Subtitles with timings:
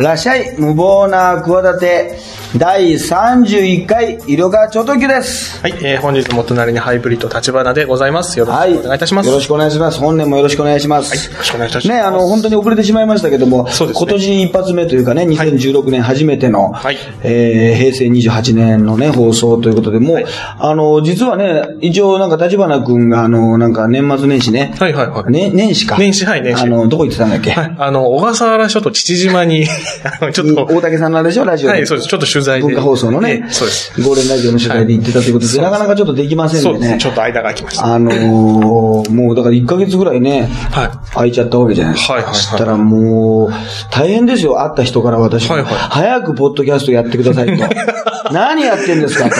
[0.00, 2.18] らっしゃい、無謀な企て、
[2.56, 5.49] 第31回、色がちょときです。
[5.62, 8.38] はい、えー、本日も隣にハイブリッド立花でございます。
[8.38, 9.28] よろしくお願いいたします。
[9.28, 10.00] よろしくお願いします。
[10.00, 11.14] 本年もよろしくお願いします。
[11.14, 20.24] はいよろしくお願いいたしますね、あの、本当に遅れてしまいましたけども、そうですね今年一発目というかね、2016年初めての、はいえー平成28年のね、放送ということで、もう、
[20.58, 25.30] あの、実はね、一応なんか立花くんが、あの、なんか年末年始ね、はいはいはい。
[25.30, 25.98] ね、年始か。
[25.98, 29.66] 年始はい年始あの、どこ行ってたんだっけ、はい、あの、小笠原諸島父島に、
[30.20, 31.44] あの、ちょっと、大竹さんのあれでしょ？
[31.44, 31.74] ラジオで。
[31.74, 32.08] はい、そうです。
[32.08, 32.66] ちょっと取材で。
[32.66, 33.92] 文化放送のねえ、えそうです。
[34.00, 36.72] ゴールデンラジオの取材で行ってたということで、はいなかなかちょっとできませんでね。
[36.72, 36.98] そうです。
[36.98, 37.86] ちょっと間が空きました。
[37.86, 42.14] あのー、もうだから1ヶ月ぐらいね、はい空いちゃったわけじゃないですか。
[42.14, 43.50] はいはいはいそしたらもう、
[43.90, 45.54] 大変ですよ、会った人から私も。
[45.56, 47.64] はいはい早くポッドキャストやってくださいと。
[48.32, 49.36] 何やってんですかと。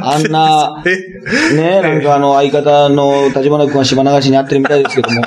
[0.00, 1.54] あんな、え？
[1.54, 5.22] ね、なんかあの、相方の立花君は島流しに会ってるみたいですけども、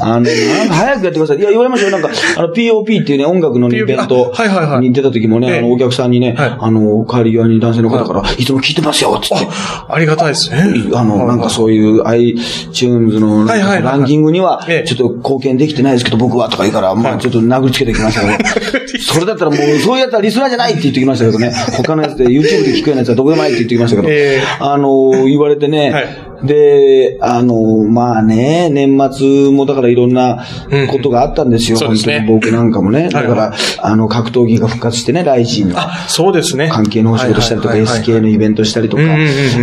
[0.00, 0.26] あの、
[0.70, 1.38] 早くやってください。
[1.38, 1.98] いや、言われましたよ。
[1.98, 4.80] なんか、あの、POP っていうね、音楽のイベント POP あはいはいはい。
[4.80, 5.58] に出た時もね、ええ。
[5.58, 6.56] あの、お客さんにね、はい。
[6.58, 8.44] あの、帰り際に男性の方から、い。
[8.44, 9.46] つも聞いてますよ、つって。
[9.88, 10.64] ありがたいですね。
[10.94, 24.42] あの、なんかそういう iTunes のランキングにはええ、ちょっと貢献できてないですけど、僕はとか言うから、まあちょっと殴りつけてきましたけど、 それだったらもう、そういうやつはリスナーじゃないって言ってきましたけどね、他のやつで YouTube で聞くようなやつはどこでもないって言ってきましたけど、ええ。
[24.60, 30.44] あの、言われてね、はいで、あの、まあね、年末もだからいろんな
[30.90, 33.08] ことがあったんですよ、うん本当に僕なんかもね。
[33.08, 35.78] だかはら、あの、格闘技が復活してね、ライジンの。
[35.78, 36.68] あ、そうですね。
[36.68, 39.02] 関係のお仕事したりとか、はいはいはいはい SK のイベントしたりとか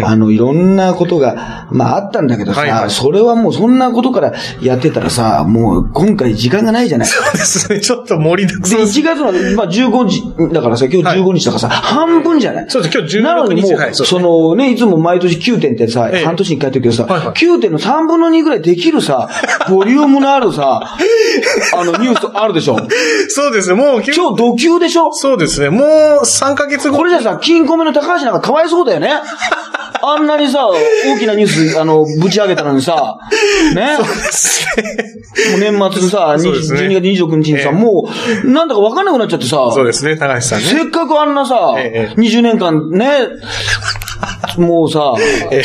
[0.03, 7.07] あの、いろんなことが、まああったんだけどさ、はいはいそれはもうそんなことからやってたらさ、もう今回時間がないじゃない。
[7.07, 7.81] そうですね。
[7.81, 8.99] ちょっと盛りだくで、さんです。
[8.99, 19.30] 1月の、まあ15日、だからさ、今日15日だからさ、半分じゃないそうです今日16日なのにもう、はいそうですそのね、いつも毎年9点ってさ、ええ半年に1回やってるけどさ、はいはい9点の3分の2ぐらいできるさ、
[19.69, 20.81] ボリュームのあるさ、
[21.75, 22.78] あのニュースあるでしょ？
[23.29, 23.75] そうですね。
[23.75, 25.12] もう、今日土級でしょ？
[25.13, 25.69] そうですね。
[25.69, 25.88] もう
[26.23, 26.97] 3ヶ月後。
[26.97, 29.12] これじゃさ、金庫目の高橋なんかかわいそうだよね。
[30.01, 30.67] あんなにさ、
[31.06, 33.18] 大きなニュース、あの、ぶち上げたのにさ、
[33.73, 33.97] ね？
[33.97, 38.07] もう年末さ、そうですね12月26日にさ、ええも
[38.44, 40.16] う、なんだかわかんなくなっちゃってさ、そうですね。
[40.16, 40.66] 高橋さんね。
[40.66, 43.09] せっかくあんなさ、ええ20年間ね、
[44.57, 45.13] もうさ、
[45.51, 45.63] え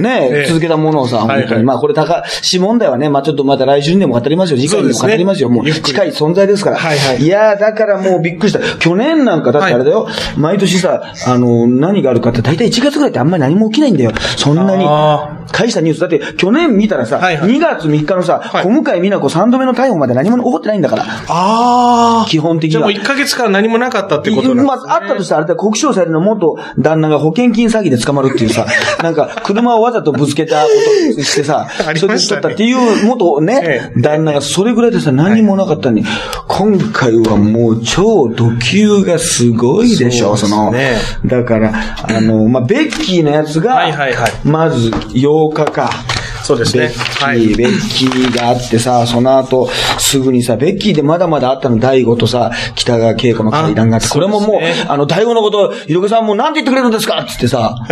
[0.00, 1.64] ね、ええ続けたものをさ、本当に。
[1.64, 4.58] まあこれ高橋問題はね、まあちょっとまた来週にでも語りますよ。
[4.58, 5.48] 次回にでも語りますよ。
[5.48, 6.76] もう近い存在ですから。
[6.76, 8.60] はいはいやー、だからもうびっくりした。
[8.78, 10.08] 去年なんかだってあれだよ。
[10.36, 14.12] 毎年さ、あの、何があるかって大体1月ぐらいってあんまり何も起きないんだよ。
[14.36, 15.39] そんなにあ。
[15.52, 16.00] 大したニュース。
[16.00, 21.04] だって去年見たらさ、はいはい2月3日のさ、はい小向井美奈子3度目の逮捕まで何も起こってないんだから。
[21.28, 22.26] ああ。
[22.28, 24.62] 基本的にはじゃあもう1ヶ月間何もなかったってことなんですね。
[24.64, 28.66] まあ、あったとしたら、あれだ、国生さんの元旦那が保険金詐欺で捕まるっていうさ、
[29.02, 30.68] なんか、車をわざとぶつけたこ
[31.16, 33.60] としてさ、 それで取ったっていう元ね
[33.96, 36.04] え、旦那がそれぐらいでさ、何もなかったのに、
[36.48, 41.72] 今回はもう超ド級がすごいでしょ、そねの、だから、
[42.02, 46.19] あの、まあ、ベッキーのやつが、はいはいはいまず8日か。
[46.50, 46.88] そうですね。
[46.88, 47.54] ベッキー、はい。
[47.54, 49.68] ベッキーがあってさ、その後、
[49.98, 57.20] すぐにさ、ベッキーでまだまだあったの、大悟とさ、北川景子の会談があって、あこれももう、ねあの、大悟のこと、ひろかさんもうなんて言ってくれるんですか？
[57.20, 57.86] っつってさ、は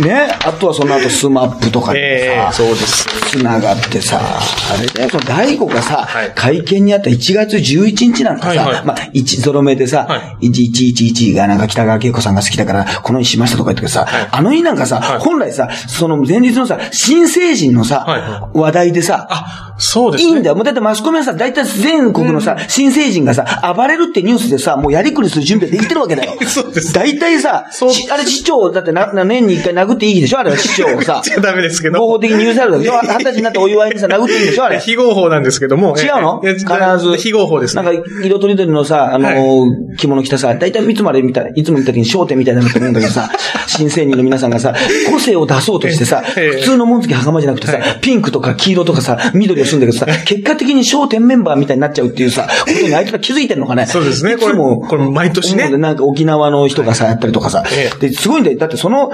[0.00, 0.02] い。
[0.02, 3.06] ね、あとはその後、スマップとかでええさ、そうです。
[3.30, 6.32] 繋がってさ、あれだよ、その大悟がさ、はい。
[6.34, 8.84] 会見にあった1月11日なんかさ、はいはい。
[8.84, 20.30] まあ、1ゾロ目でさ、は1111がなんか北川景子さんが好きだから、この日しましたとか言ってけどさ、あの日なんかさ、はい本来さ、その前日のさ、新成人のさ、はいは話題でさ、あ、そうですね。
[20.30, 20.54] いいんだよ。
[20.56, 26.34] もうだってマスコミはさ、大体全国のさ、新成人がさ、暴れるってニュースでさ、もうやりくりする準備ができてるわけだよ。
[26.46, 27.64] そうです大体さ、
[28.10, 30.38] あれ市長、だってな、な年に一回殴っていいでしょ？
[30.40, 31.20] あれは市長をさ。
[31.24, 31.98] じゃダメですけど。
[32.00, 32.94] 合法的に許されるでしょ？
[33.02, 34.64] 二十歳になってお祝いにさ、殴っていいんでしょ？
[34.64, 34.78] あれ。
[34.80, 35.96] 非合法なんですけども。
[35.96, 36.40] 違うの？
[36.44, 36.66] ええ必
[36.98, 37.16] ず。
[37.16, 37.82] 非合法ですね。
[37.82, 43.30] なんか、色とりどりのさ、あのー着物着たさ、大体いつもあれみたい、いつも見た時に焦点みたいなのと思うんだけどさ、
[43.66, 44.74] 新成人の皆さんがさ、
[45.10, 53.86] 個性を出そうとしてさ、ええ普通の紋付き袴じゃなくてさ、ピンクとか黄色とかさ、緑をするんだけどさ、結果的に焦点メンバーみたいになっちゃうっていうさ、ことにあいつら気づいてんのかね？
[53.86, 58.58] そうですねいつも、これこれ毎年ねなんか沖縄の人がさ、やったりとかさ、えで、すごいんだよ。
[58.58, 59.10] だってその、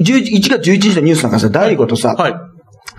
[0.00, 2.34] 11 1月11日のニュースなんかさ、大悟とさ、はい。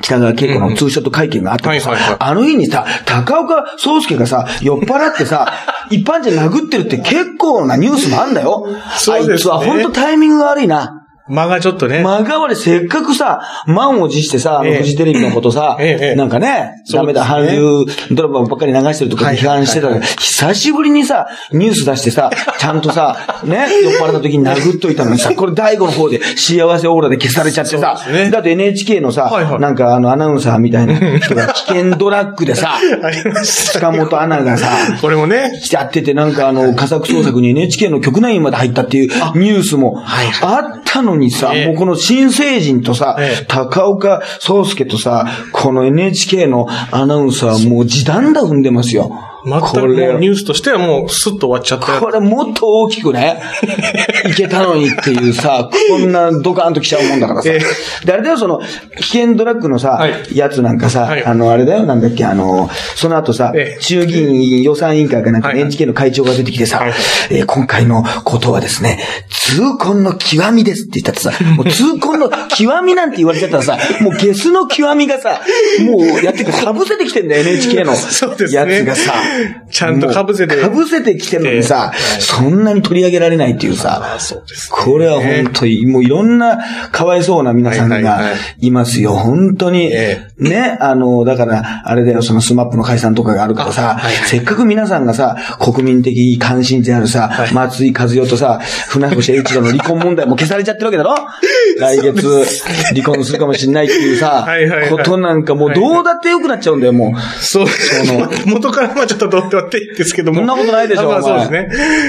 [0.02, 5.52] 北川景子のツーショット会見があったさあの日にさ、高岡壮介がさ、酔っ払ってさ、
[5.92, 8.66] 一般人殴ってるって結構なニュースもあんだよ。
[8.98, 10.96] そうですねあいつは本当タイミングが悪いな。
[11.30, 12.04] 間がちょっとね。
[12.04, 29.60] 間が悪い、せっかくさ、満を持してさ、あの、ええフジテレビのことさ、ええなんかね、そうダメだ、韓流ドラマばっかり流してるとかはい批判してたから、久しぶりにさ、ニュース出してさ、ちゃんとさ、 ね、酔っ払った時に殴っといたのにさ、 これ第5の方で幸せオーラで消されちゃってさね、だって NHK のさ、はいはい。
[29.60, 33.80] なんかあの、アナウンサーみたいな人が 危険ドラッグでさ、ありました。
[33.80, 34.70] 近本アナがさ、
[35.02, 35.52] これもね。
[35.72, 40.28] やってて、なんかあの、家宅捜索に NHK の局内員まで入ったっていうニュースもはい。
[40.42, 49.12] あったのにさ、ええもうこの新成人とさええ、高岡壮介とさ、この NHK のアナウンサーもう時短だ踏んでますよ。
[49.46, 49.88] 全く
[50.20, 53.42] ニュースとしてはもうスッと終わっちゃったこれもっと大きくね、
[54.30, 57.50] いけたのにっていうさ、こんなドカーンと来ちゃうもんだからさ。
[57.50, 57.60] え
[58.06, 58.62] で、あれだよ、その、
[59.00, 60.14] 危険ドラッグのさ、はい。
[60.34, 61.24] やつなんかさ、はい。
[61.24, 63.82] あの、あれだよ、なんだっけ、あの、その後さ、ええ。
[63.82, 66.90] 衆議院予算委員会かなんか NHK の会長が出てきてさ、はい。
[66.90, 66.98] はい
[67.32, 69.00] えー今回のことはですね、
[69.30, 75.42] 痛恨の極みですって言ったってさ、 もう痛恨の極みなんて言われちゃったらさ、もうゲスの極みがさ、
[75.82, 79.14] もうやってくかぶせてきてんだよ、NHK の そうですやねつがさ。
[79.72, 80.56] ちゃんと被せて。
[80.56, 82.22] もうかぶせてきてるのにさ、ええ。
[82.22, 84.78] そんなに取り上げられないっていうさ、あそうですね。
[84.84, 86.58] これは本当に、もういろんな
[86.92, 88.22] かわいそうな皆さんがは
[88.60, 89.12] いますよ。
[89.12, 89.90] 本当に。
[89.94, 97.54] えね、あの、だから、あれだよ、そのスマップの解散とかがあるからさ、せっかく皆さんがさ、国民的関心であるさ、はい。
[97.54, 101.16] 松井和代とさ、船越英一郎の離婚問題も消されちゃってるわけだろ？
[101.80, 102.46] 来月、
[102.94, 104.48] 離婚するかもしれないっていうさ
[104.90, 107.44] ことなんかもうどうだってよくなっちゃうんだよ、もう。
[107.44, 108.04] そうです。
[108.12, 108.28] ね。
[108.46, 110.40] 元からまあちょっとどうでもっていいんですけども。
[110.40, 111.68] そんなことないでしょあまあそうですね。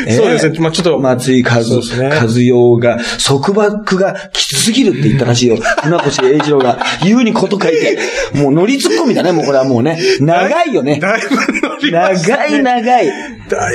[0.09, 0.59] ええそうですね。
[0.61, 0.99] まあちょっと。
[0.99, 1.65] 松井和、ね
[2.09, 5.57] 和代が、束縛がきつすぎるって言ったらしいよ。
[5.83, 7.99] 船越英一郎が、言うにこと書いて。
[8.35, 9.99] もう乗りツッコミだね、もうこれはもうね。
[10.21, 10.99] 長いよね。
[11.01, 13.11] だいぶ乗りました長いね長い。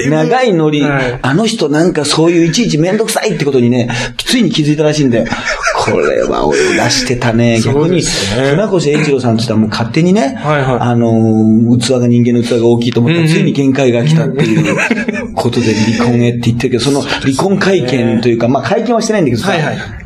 [0.10, 5.26] 長いノリ、はいあの人なんかそういういちいちめんどくさいってことにね、ついに気づいたらしいんだよ。
[5.78, 7.60] これは俺出してた ね。
[7.62, 20.06] 逆に、船越英一郎さんとしてはもう勝手にね、はいはいあのー、器が人間の器が大きいと思ったら、うんうんついに限界が来たっていうことで離婚へって言ってるけど、その離婚会見というか、まあ会見はしてないんだけどさ、はいはい。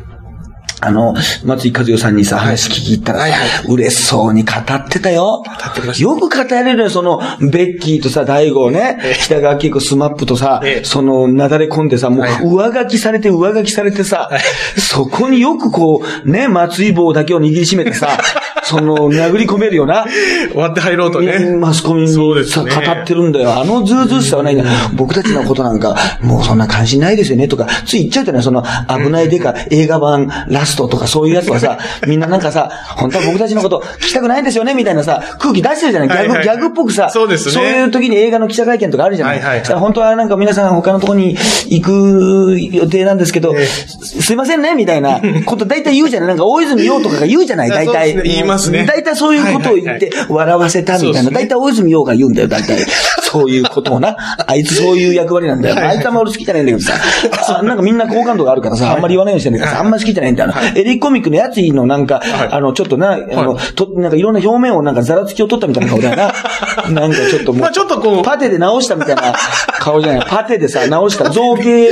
[0.82, 1.14] あの、
[1.44, 3.34] 松井和代さんにさ、話聞き入ったらさ、
[3.68, 5.42] 嬉しそうに語ってたよ。
[5.98, 14.40] よく語れるよ、その、ベッキーとさ、大悟ね、北川景子スマップとさええ、その、なだれ込んでさ、もはう、上書きされて、上書きされてさはい、
[14.80, 18.18] そこによくこう、ね、松井棒だけを握りしめてさ、
[18.70, 20.06] その、殴り込めるよな。
[20.54, 21.56] 割って入ろうとね。
[21.58, 23.58] マスコミにそうですさ、ね語ってるんだよ。
[23.58, 24.64] あのズうずうしさはないんだ。
[24.94, 41.36] 僕たちのことなんか、もうそんな関心ないですよね、とか、つい言っちゃうじゃないその、危ないデカ、映画版、ラストとか、そういうやつはさ、 みんななんかさ、本当は僕たちのこと聞きたくないんですよね、みたいなさ、空気出してるじゃないギャグ、はいはいギャグっぽくさ、そうですねそういう時に映画の記者会見とかあるじゃないはいはいはい本当はなんか皆さん他のとこに
[41.68, 48.12] 行く予定なんですけど、ええすすいませんね、みたいなこと大体言うじゃないなんか大泉洋とかが言うじゃない大体。
[48.12, 51.30] そうですね言いますね大体そういうことを言って、笑わせたみたいな。
[51.30, 52.86] 大体大泉洋が言うんだよ、大体。
[53.30, 54.16] そういうことをな。
[54.46, 55.76] あいつそういう役割なんだよ。
[55.78, 56.94] あいつあんま俺好きじゃないんだけどさ。
[57.58, 60.56] あなんかみんな好感度があるからさ、あんまり言わないようにしてんだけどさ、あんまり好きじゃないんだよな。
[60.74, 66.32] エリコミックのやついいのなんか、あの、ちょっとな、あの、と、なんかいろんな表面をなんかざらつきを取ったみたいな顔だよな。
[66.90, 67.62] なんかちょっともう。
[67.62, 69.34] まあちょっとこうパテで直したみたいな
[69.78, 70.26] 顔じゃない。
[70.26, 71.30] パテでさ、直した。
[71.30, 71.88] 造形、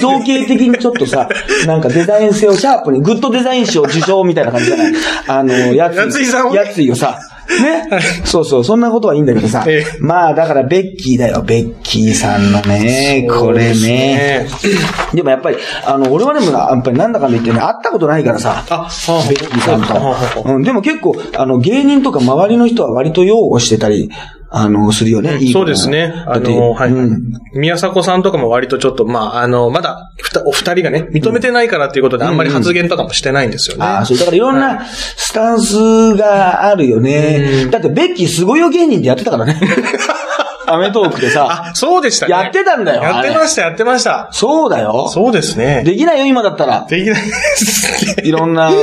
[0.00, 1.28] 造形的にちょっとさ、
[1.66, 4.92] なんかデザイン性をシャープに、グッドデザイン賞受賞みたいな感じじゃない。
[5.28, 6.20] あの、やつ。
[6.20, 7.18] いやついよさ。
[7.48, 7.88] ね。
[8.24, 9.84] そうそう、そんなことはいいんだけどさええ。
[10.00, 11.42] まあ、だから、ベッキーだよ。
[11.42, 14.48] ベッキーさんのね、これね。
[15.14, 18.64] でもやっぱり、あの、俺はでもな、やっぱりなんだかんだ言ってね、会ったことないからさ。
[18.68, 20.52] あ、はベッキーさんと。
[20.52, 24.10] うん、でも結構、あの、芸人とか周りの人は割と擁護してたり、
[24.54, 25.38] あの、するよね。
[25.38, 26.12] いいそうですね。
[26.26, 26.90] あの、はい。
[26.90, 27.32] うん。
[27.54, 30.10] 宮迫さんとかも割とちょっと、まあ、あの、まだ、
[30.44, 33.84] お二人がね、認めてないからっていうことで、あんまり発言とかもしてないんですよね。
[33.84, 37.66] ああ、そう、だからいろんなスタンスがあるよね。
[37.70, 39.58] だって、ベッキーすごいよ芸人でやってたからね。
[40.66, 41.68] アメトークでさ。
[41.70, 42.32] あ、そうでしたね。
[42.32, 44.28] やってたんだよやってました、やってました。
[44.32, 45.08] そうだよ。
[45.08, 45.82] そうですね。
[45.84, 46.86] できないよ、今だったら。
[46.88, 48.22] できないですね。
[48.24, 48.74] いろんなこ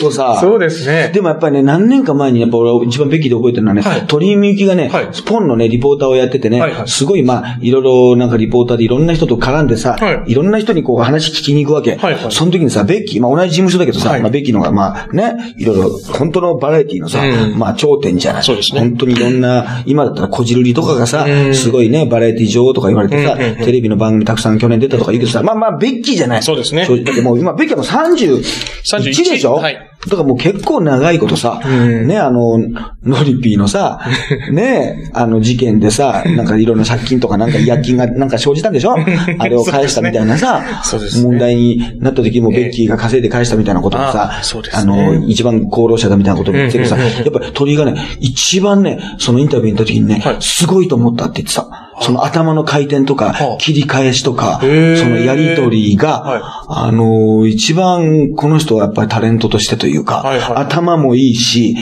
[0.00, 0.38] とさ。
[0.40, 1.10] そうですね。
[1.12, 11.96] でもやっぱりね、何年か前に、やっぱ俺一番ベッキーで覚えてるのはね、はい鳥居みゆきがね、はいスポンのね、リポーターをやっててね、はいはいすごいまあ、いろいろなんかリポーターでいろんな人と絡んでさ、はいい、ろんな人にこう話聞きに行くわけ。
[11.96, 18.42] はいはいその時にさ、ベッキー、まあ同じ事務所だけどさ、はいまあベッキーのがまあね、いろいろ、本当のバラエティのさ、うんまあ頂点じゃない。
[18.42, 26.42] そうですね本当にいろんな、今だったらこじるりとかがさ、うんすごいね、バラエティ女王とか言われてさ、テレビの番組たくさん去年出たとか言うけどさ、まあまあベッキーじゃない。
[26.42, 26.86] そうですね。
[26.86, 29.54] だってもう今ベッキーはもう30、31でしょ？
[29.54, 32.06] はいだからもう結構長いことさ、うん。
[32.06, 32.58] ね、あの、
[33.04, 34.00] ノリピーのさ、
[34.52, 38.94] ね、あの事件でさ、なんかいろんな借金とかなんか違約金がなんか生じたんでしょ？
[39.38, 41.22] あれを返したみたいなさ、ね。
[41.22, 44.82] 問題になった時もベッキーが稼いで返したみたいなことがさ、あそうですね。
[44.82, 50.36] あの、一番功労者だみたいなことを言ってるさ、やっぱり鳥居がね、一番ね、そのインタビューに行った時にね、はい。
[50.40, 51.65] すごいと思ったって言ってた。
[52.00, 53.56] その頭の回転とかは、あ。
[53.58, 60.24] 切り返しとか、そのやりとりが、はあの、一番この人はやっぱりタレントとしてというか、
[60.56, 61.76] 頭もいいし、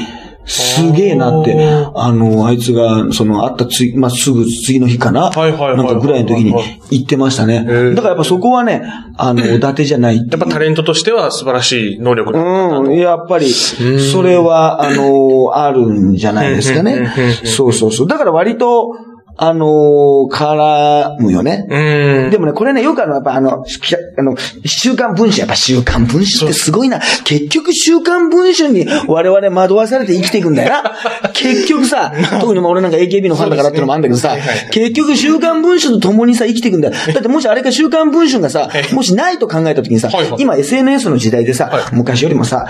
[0.47, 6.55] すげえなってあ、あの、あいつが、その、会ったつい、まあ、すぐ次の日かな、なんかぐらいの時に
[6.91, 7.65] 言ってましたね。
[7.67, 7.95] ー。
[7.95, 8.83] だからやっぱそこはね、
[9.17, 10.19] あの、 おだてじゃない。
[10.19, 17.11] やっぱタレントとしては素晴らしい能力だったうん、やっぱり、それは、あの、あるんじゃないですかね。
[17.45, 18.07] そうそうそう。
[18.07, 18.93] だから割と、
[19.37, 21.67] あの、絡むよね。
[21.69, 22.31] うん。
[22.31, 27.01] でもね、これね、よくあの、やっぱあの、きあの、週刊文春、やっぱ週刊文春ってすごいな。
[27.25, 30.93] 結局週刊文春に我々惑わされて生きていくんだよな。
[31.35, 36.95] 結局さ、特に俺なんか AKB のファンだからってのもあるんだけどさねはいはい、結局週刊文春と共にさ、生きていくんだよ。
[37.13, 42.69] だってもしあれが週刊文春がさ、もしないと考えた時にさはいはい、今 SNS の時代でさはい、昔よりもさ、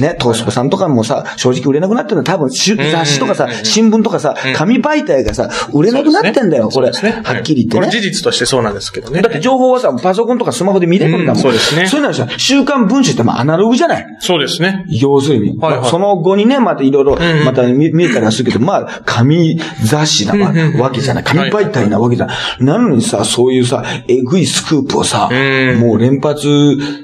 [0.00, 6.90] ね、トースポさんとかもさ、正直売れなくなってるのは多分、雑誌とかさ、新聞とかさ、紙媒体がさ、売れなくなってんだよ、これ。
[6.90, 6.92] は
[7.38, 7.80] っきり言ってね。
[7.80, 9.22] これ事実としてそうなんですけどね。
[9.22, 11.36] だって情報はさ、パソコンとかスマホで見れるんだもん。
[11.36, 14.84] うんそうですねそういうのはさ、週刊文春ってまあアナログじゃないそうですね。
[14.88, 15.58] 要するに。
[15.84, 21.24] その後にね、またいろいろ、んまた見見えたりはするけど、まあ、紙雑誌なわわけじゃない。
[21.24, 22.36] 紙媒体なわけじゃない。
[22.60, 26.46] なのにさ、そういうさ、えぐいスクープをさ、うんもう連発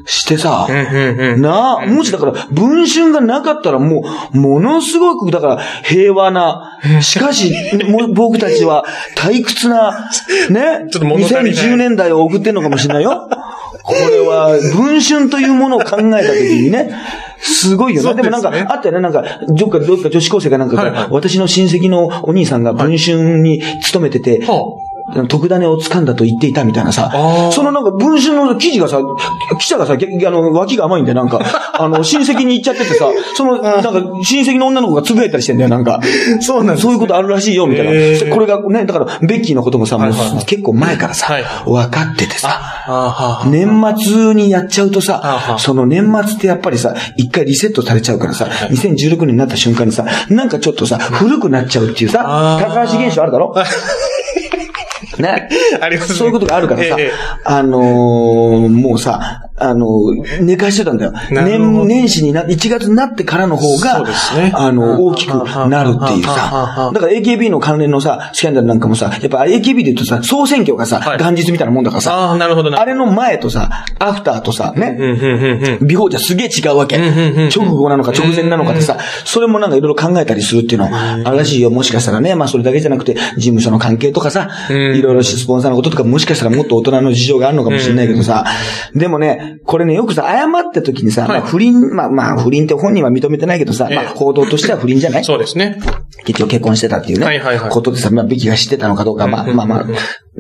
[0.07, 0.69] してさ。
[1.39, 7.55] なあ、もしだから、文春がなかったらもう、ものすごく、だから、平和な、しかし、
[8.15, 8.85] 僕たちは
[9.17, 10.11] 退屈な、
[10.51, 11.53] ね、ちょっと物足りない。
[11.53, 13.29] 2010年代を送ってんのかもしれないよ。
[13.83, 16.91] これは、文春というものを考えたときにね、
[17.39, 18.09] すごいよね。
[18.09, 18.23] ですね。
[18.23, 21.09] でもなんか、あったよね、なんか、どっか、どっか女子高生がなんか、はいはい。
[21.11, 24.79] 私の親戚のお兄さんが文春に勤めてて、は
[25.29, 28.99] 特ダネを掴んだと言っていたみたいなさそのなんか文春の記事がさ、
[29.59, 31.41] 記者がさ、逆あの、脇が甘いんで、なんか、
[31.75, 33.91] あの、親戚に行っちゃっててさ、その、なんか、
[34.25, 36.01] 親戚の女の子がつぶやいたりしてんだよ、なんか。
[36.41, 36.83] そうなんね。
[36.83, 38.35] そういうことあるらしいよ、みたいな。
[38.35, 40.13] これがね、だから、ベッキーのこともさ、もう
[40.47, 42.49] 結構前からさはい、分かっててさ、
[43.47, 53.55] 年末にやっちゃうとさその年末ってやっぱりさ、一回リセットされちゃうからさ、2016年になった瞬間にさ、なんかちょっとさ、古くなっちゃうっていうさ、高橋現象あるだろ？
[55.23, 55.49] ね。
[55.81, 56.19] ありますね。
[56.19, 57.13] そういうことがあるからさ、ええ。
[57.45, 61.13] あのーもうさ、あのー寝かしてたんだよ。
[61.31, 65.33] 年、年始にな、1月になってからの方がそうですね、あの、大きく
[65.69, 71.85] なるっていうさ、だから AKB の関連のさ、スキャンダルなんかもさ、やっぱ AKB で言うとさ、総選挙がさ、はい元日みたいなもん。
[71.85, 72.81] だからさ、ああ、なるほどな。
[72.81, 74.97] あれの前とさ、アフターとさ、ね。
[75.83, 76.97] ビフォーじゃすげえ違うわけ。
[76.99, 81.71] 直後なのか直前なのかってさ、それもなんかいろいろ考えたりするっていうのあるらしいよ。
[81.71, 84.73] もしかしたらね、まあそれだけじゃなくて、事務所の関係とかさ、ん。
[84.97, 88.45] いろいろスポンサーのこととか、もしかしたらもっと大人の事情があるのかもしれないけどさ、
[88.95, 93.97] でもね、これね、よくさ、謝った時にさ、まあ不倫、まあまあ不倫って本人は認めてないけどさ、ええ。
[93.97, 95.25] まあ報道としては不倫じゃない？
[95.25, 95.79] そうですね。
[96.27, 97.71] 一応結婚してたっていうね、はいはいはい。
[97.71, 99.87] ことでさ、まあ、ベキが知ってたのかどうか、まあまあまあ、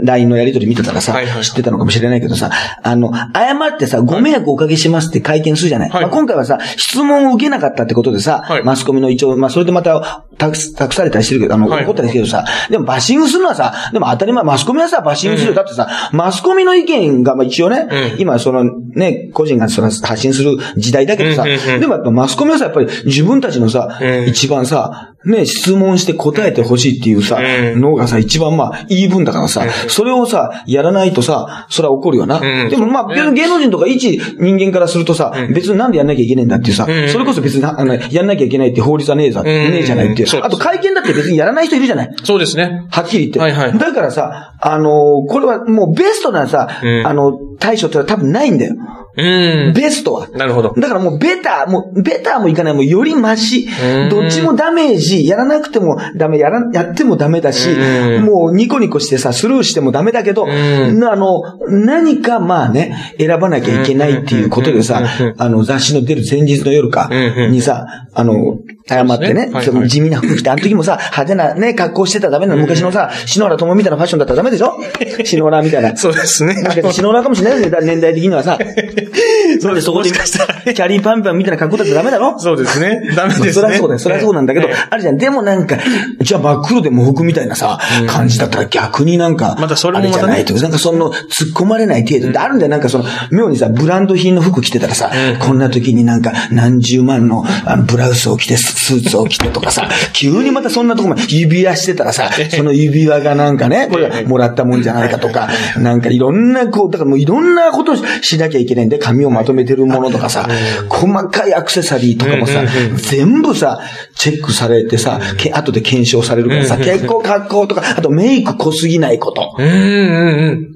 [0.05, 1.45] LINE のやりとり見てたらさ、はいはい。
[1.45, 2.50] 知ってたのかもしれないけどさ、
[2.83, 5.90] あの、謝ってさ、ご迷惑をおかけしますって会見するじゃない。
[5.90, 6.02] はい。
[6.02, 8.64] まあ、今回はさ、質問を受けなかったってことでさ、はい。
[8.64, 11.85] マスコミの一応、まあ、それでまた、託されたりしてるけど、あの、はい。
[11.85, 15.55] 怒ったりしてるけどさ、でもバッシングするのはさ、でも当たり前、マスコミはさ、バッシングするよ。
[15.55, 18.21] だってさ、マスコミの意見が、まあ一応ね、うん。
[18.21, 21.81] 今そのね、個人がその発信する時代だけどさ、うんうんうん。
[21.81, 24.26] でもやっぱマスコミはさ、やっぱり自分たちのさ、うん。
[24.28, 32.40] 一番さ、ね、質問して答えてほしいっていうさ、うんのがさ、一番まあ、言い分だからさ、それをさ、やらないとさ、それは怒るよな。
[32.40, 40.28] うんでもまあ、そうね芸能人とか一人間からするとさ、うん別になんでやんなきゃいけないんだっていうさ、うんそれこそ別になあのやんなきゃいけないって法律はねえざ、ねえじゃないっていう。
[40.42, 42.16] あと会見だって別にやらない人いるじゃない。
[42.25, 42.87] そうですね。
[42.90, 43.38] はっきり言って。
[43.38, 48.75] はいはいだからさ、あのーこれはもうベストなさ、うんあの、対処ってのは多分ないんだよ。
[49.18, 49.72] うん。
[49.75, 50.28] ベストは。
[50.28, 50.72] なるほど。
[50.78, 53.66] だからもうベター、もうベターもいかない、もうよりマシ。
[53.66, 54.08] ん。
[54.08, 57.70] どっちもダメージ、やらなくてもダメ、やら、やってもダメだし。
[57.70, 58.25] う、ん。
[58.25, 65.02] もうニコニコしてさ、スルーしてもダメだけど、あの、何かまあね、選ばなきゃいけないっていうことでさ
[65.37, 67.10] あの雑誌の出る前日の夜か
[67.50, 68.58] にさ、あの、
[68.88, 72.61] 謝ってね、はい地味な服着て、あの時もさ、派手なね、格好してたらダメなの。
[72.62, 74.75] 昔のさ、篠原智みたいなファッションだったらダメでしょ？
[75.25, 75.97] 篠原みたいな。
[75.97, 76.54] そうですね。
[76.54, 78.59] もしかして篠原かもしれないですね、年代的にはさ。
[79.61, 82.38] そうですそこで、キャリーパンパンみたいな格好だったらダメだろ？
[82.38, 83.00] そうですね。
[83.16, 83.52] ダメですね。
[83.52, 83.99] そりゃそうだよ。
[83.99, 85.18] そりゃそうなんだけどええ、あるじゃん。
[85.18, 85.76] でもなんか、
[86.21, 90.61] じゃあ真っ黒で喪服みたいなさ、感じだったら逆になんか、またそれもあれじゃないまたと。
[90.61, 91.18] なんかその、突っ
[91.54, 92.71] 込まれない程度で、あるんだよ。
[92.71, 110.49] なんかその、妙にさ、ブランド品の服着てたらさ、こんな時になんか何十万のあのブラウスを着て、スーツを着てとかさ、急にまたそんなとこまで指輪してたらさ、その指輪がなんかね、これはもらったもんじゃないかとか、なんかいろんな、こう、だからもういろんなことをしなきゃいけないんで、髪をまとめてるものとかさ、
[110.88, 112.62] 細かいアクセサリーとかもさ、
[112.97, 113.80] 全部さ、
[114.14, 119.54] チェックされてさ、け後で検証されるからさ、結構格好とか、あとメイク濃すぎないこと。
[119.58, 119.78] うんうん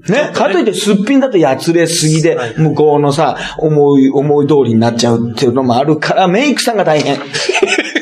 [0.07, 0.13] うん。
[0.13, 7.19] ね、かといってすっぴんだとやつれすぎで、向こうのさ、思い、思い通りになっちゃうっていうのもあるから、メイクさんが大変。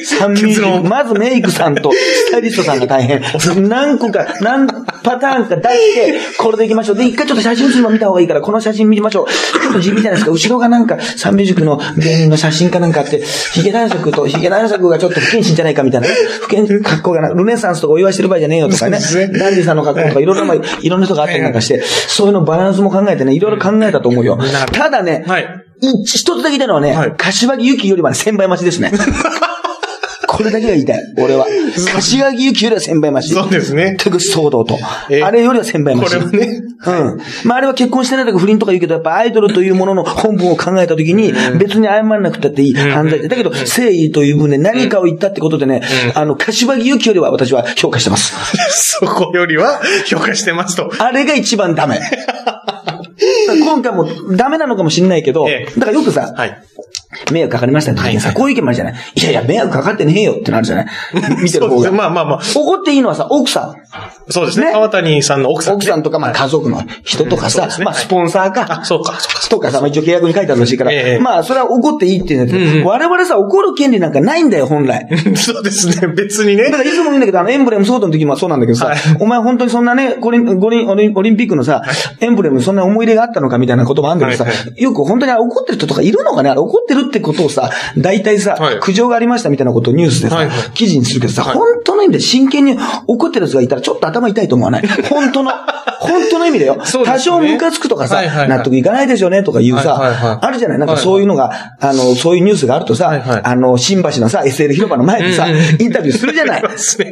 [0.04, 3.22] 三ミリまずメイクさんとスタイリストさんが大変。
[3.68, 4.66] 何個か、何
[5.02, 6.96] パターンか出して、これでいきましょう。
[6.96, 9.26] で、一回ちょっと写真写るの見た方がいいから、この写真見ましょう。
[9.28, 10.30] ちょっと地味じゃないですか。
[10.30, 16.14] 後ろがなんか、サンミュージックの芸人の写真かなんかあって、ヒゲ男爵とヒゲ男爵がちょっと不謹慎じゃないかみたいなね。
[16.42, 18.98] 不謹慎格好がな、ルネサンスとかお祝いしてる場合じゃねえよとかね。
[19.00, 24.38] ダンディさんの格好とかいろんな、まあいろんな人があったりなんかして、そういうのバランスも考えてね、いろいろ考えたと思うよ
[24.72, 25.46] ただね、はい。
[25.80, 28.92] 一一つだけ言いたいのはね、はい柏木由紀よりは1000倍増しですね。
[30.40, 31.46] これだけが言いたい、俺は。
[31.92, 33.34] 柏木由紀よりは1000倍増し。
[33.34, 33.96] そうですね。
[33.98, 34.78] テグス騒動と。
[35.10, 36.14] えあれよりは1000倍増し。
[36.14, 36.62] これはね。
[36.86, 37.20] うん。
[37.44, 43.28] まあ、あれは結婚してないとか不倫とか言うけど、やっぱアイドルというものの本文を考えたときに、別に謝らなくたっていい犯罪で。
[43.28, 45.82] だけど、誠意という分で何かを言ったってことでね、
[46.14, 48.34] あの、柏木由紀よりは私は評価してます。
[48.98, 50.90] そこよりは評価してますと。
[50.98, 52.00] あれが一番ダメ。
[53.62, 56.62] 今回もダメなのかもしれないけど、ええだからよくさ、はい。
[57.32, 60.86] 迷惑かかりましたって時にさ、はいこういう意見もあるじゃないいやいや、迷惑かかってねえよってなるじゃない？
[61.42, 61.90] 見てる方が。
[61.92, 62.40] まあまあまあ。
[62.54, 63.74] 怒っていいのはさ、奥さん。
[64.32, 64.66] そうですね。
[64.66, 64.72] ね？
[64.72, 65.76] 川谷さんの奥さん、ね。
[65.76, 68.66] 奥さんとか、まあ家族の人とかさ、まあスポンサーか。
[68.80, 69.48] あ、そうか、そうか。
[69.48, 75.06] とかさ、まあ一応契約に書いてあるらしいから、ええまあそれは怒っていいって言うんだけど、我々さ、怒る権利なんかないんだよ、本来。
[75.34, 76.06] そうですね。
[76.14, 76.70] 別にねだ。
[76.72, 81.82] からいつも言うんだけど、あの、エンブレムソードの時もそうなんだけどさ、はいお前本当にそんなね、五輪、五輪、オリンピックのさ、
[82.20, 86.50] エンブレムにそんな思い入れがあったのかみたいなこともあるんだけどさ、よく本当に怒ってる人とかいるのかね？
[86.50, 88.80] あれ怒ってるってことをさ、大体さ、はい。
[88.80, 90.70] 苦情がありましたみたいなことをニュースでさ、はいはい。
[90.72, 91.54] 記事にするけどさ、はい。
[91.54, 92.76] 本当の意味で真剣に
[93.06, 94.86] 怒ってる奴がいたらちょっと頭痛いと思わない？
[95.08, 95.50] 本当の、
[96.00, 96.76] 本当の意味だよ。
[96.76, 96.82] ね。
[97.04, 98.48] 多少ムカつくとかさ、はいはいはい。
[98.48, 100.38] 納得いかないですよねとかいうさ、はいはいはい。
[100.42, 100.78] あるじゃない？
[100.78, 103.40] なんかそういうのが、あの、そういうニュースがあるとさ、はいはい。
[103.44, 106.62] あの、新橋のさ、SL 広場の前でさ、インタビューするじゃない？
[106.62, 106.68] ね。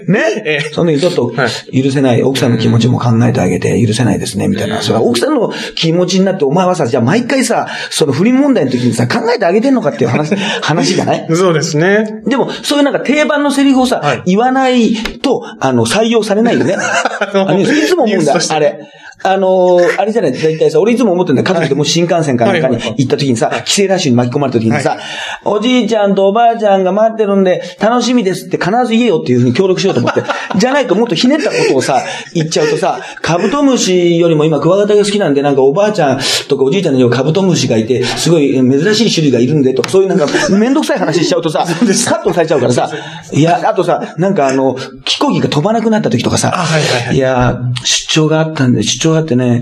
[0.07, 0.42] ね？
[0.45, 0.71] ええ。
[0.73, 4.80] その時ちょっとは許せない、奥さんの気持ちも考えてあげて許せないですね、みたいな。
[4.83, 9.77] それは奥さんの気持ちになって、お前はさ、じゃあ毎回さ、その不倫問題の時にさ、考えてあげてんの？
[9.78, 12.23] のかっていう話、話じゃないそうですね。
[12.26, 16.76] でも、そういうなんか定番のセリフをさ、はい言わないと、あの、採用されないよね。
[16.76, 18.80] あのいつも思うんだ、あれ。
[19.23, 21.47] あのーあれじゃない、大体さ、俺いつも思ってんだよ。
[21.47, 24.99] 家族でもし新幹線かなんかに行った時にさ、帰省ラッシュに巻き込まれた時にさ、はい。
[25.45, 30.23] おじいちゃんとおばあちゃんが待ってるんで、楽しみですって必ず言えよっていうふうに協力しようと思って。
[30.57, 32.02] じゃないともっとひねったことをさ、
[32.35, 42.91] 言っちゃうとさ、カブトムシよりも今クワガタが好きなんで、なんかおばあちゃんとかおじいちゃんの家にカブトムシがいて、すごい珍しい種類がいるんでとか、そういうなんか、めんどくさい話しちゃうとさ、カットされちゃうからさ、
[43.33, 47.17] いや、あとさ、なんかあの、飛行機が飛ばなくなった時とかさ、あはいはいはい。
[47.17, 49.60] いや、出張があったんで、出張があってね、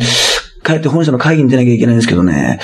[0.65, 2.59] 帰って本社の会議に出なきゃいけないんですけどね、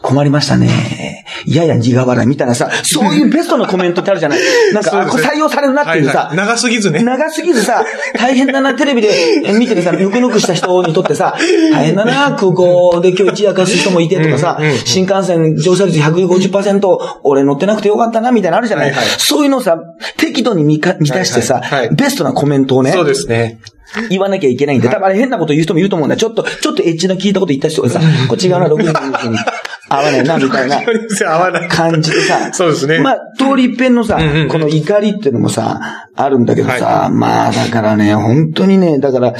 [0.00, 1.24] 困りましたね。
[1.46, 4.40] やや苦笑いみたいなさ、そういうベストなコメントってあるじゃない。
[4.72, 6.36] なんか、あ、これ採用されるなっていうさ、はいはい。
[6.36, 7.02] 長すぎずね。
[7.02, 7.84] 長すぎずさ、
[8.16, 9.08] 大変だな、テレビで
[9.58, 11.34] 見ててさ、ぬくぬくした人にとってさ、
[11.72, 18.90] 大変だな、空港で今日一夜明かす人もいてとかさうんうんうん、新幹線乗車率150%、俺乗ってなくてよかったな、みたいなのあるじゃない。
[18.90, 19.06] はいはい。
[19.18, 19.78] そういうのをさ、
[20.16, 23.58] 適度に満たしてさはいはいはい、ベストなコメントをね、そうですね。
[24.10, 26.20] 言わなきゃいけないんで、多分あれ変なこと言う人もいると思うんだよ。
[26.20, 29.38] ちょっと、ちょっとエッチな聞いたこと言った人がさ、こっち側の6人の人に
[29.88, 30.80] 合わないな、みたいな。
[31.68, 33.00] 感じでさ、そうですね。
[33.00, 34.18] まあ、通り一遍のさ
[34.50, 35.80] この怒りっていうのもさ、
[36.14, 39.34] あるんだけどさ、まあ、だからね、本当にね、だから、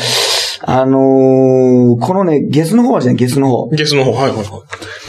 [0.63, 3.69] あのーこのね、ゲスの方はじゃない、ゲスの方。
[3.71, 4.43] ゲスの方、はいはいは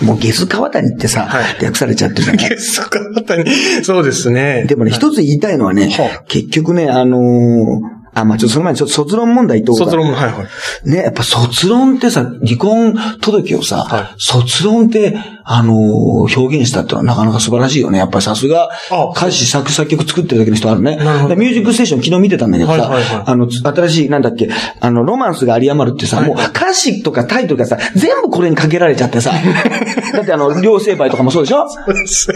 [0.01, 0.05] い。
[0.05, 2.37] もうゲス川谷ってさ、はい略されちゃってる。
[2.37, 3.45] ゲス川谷。
[3.83, 4.65] そうですね。
[4.67, 10.43] でもね、一つ言いたいのはねは、結局ね、あのーあ、まあちょっとその前に卒論問題言っておこうか卒論も、はいは
[10.85, 10.89] い。
[10.89, 17.97] ね、やっぱ卒論ってさ、離婚届をさ、はい卒論って、あのー表現したってのはなかなか素晴らしいよね。
[17.97, 20.95] やっぱりさすがあ、歌詞作作曲作ってるだけの人あるね。
[20.97, 29.31] なるほどでミュージックステーション昨日見てたんだけどさ、はいはいはいあの、新しい、なんだっけ、あの、ロマンスが有り余るってさ、はいもう歌詞とかタイトルがさ、全部これにかけられちゃってさ、
[30.13, 31.65] だってあの、両成敗とかもそうでしょ？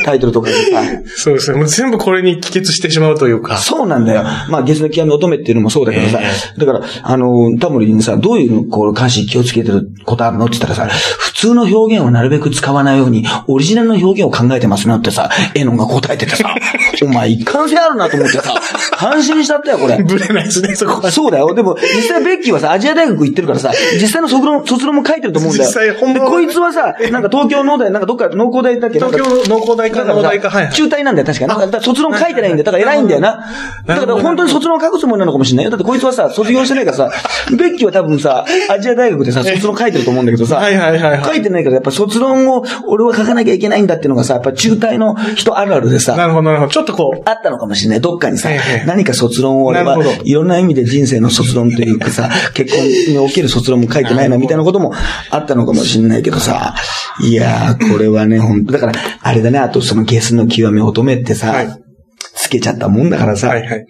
[0.05, 0.81] タイトルとかでさ。
[1.15, 1.57] そうですね。
[1.59, 3.57] もう全部これに帰結してしまうというか。
[3.57, 4.23] そうなんだよ。
[4.49, 6.59] まあ、ゲスの極み乙女っていうのもそうだけどさ、え。
[6.59, 10.45] だから、あの、タモリにさ、どういう、こう、歌詞気をつけてることあるの？
[10.45, 16.55] って言ったらさ、普通の表現をなるべく使わないように、オリジナルの表現を考えてますなってさ、エノンが答えててさ、
[17.03, 18.53] お前一貫性あるなと思ってさ、
[19.03, 20.01] 感心しちゃったよ、これ。
[20.03, 21.11] ぶれないですね、そこは。
[21.11, 21.53] そうだよ。
[21.53, 25.69] でも、実際ベッキーはさ、アジア大学行ってるからさ、実際の卒論、卒論も書いてると思うんだよ。
[25.69, 28.99] 実際本で、物こいつはさ、なんか東京農大、なんかどっか農工大だっけ？
[28.99, 30.73] 東京農工大か農大か、はいはい。
[30.73, 31.49] 中退なんだよ、確かに。
[31.49, 32.63] だから卒論書いてないんだよ。
[32.63, 33.45] だから偉いんだよな。
[33.85, 35.71] だから本当に卒論書くつもりなのかもしれないよ。
[35.71, 37.11] だってこいつはさ、卒業してないからさ、
[37.57, 46.71] ベッキーは多分さ、アジア大学でさ、卒論書いてると思うんだけどさ、はいはいはいはい書いてないからやっぱ卒論を俺は書かなきゃいけないんだっていうのがさ、やっぱ中退の人あるあるでさ、なるほど、なるほど。
[46.71, 48.01] ちょっとこう、あったのかもしれない。
[48.01, 54.93] どっかにさええ、何か卒論を俺はいろんな意味で人生の卒論というかさ、 結婚における卒論も書いてないな、みたいなことも
[55.29, 56.75] あったのかもしれないけどさ、
[57.21, 61.83] いやー、これはね、本当だから、あれだね、あとそのゲスの極め乙女ってさ、はい
[62.35, 63.85] つけちゃったもんだからさ、はいはい。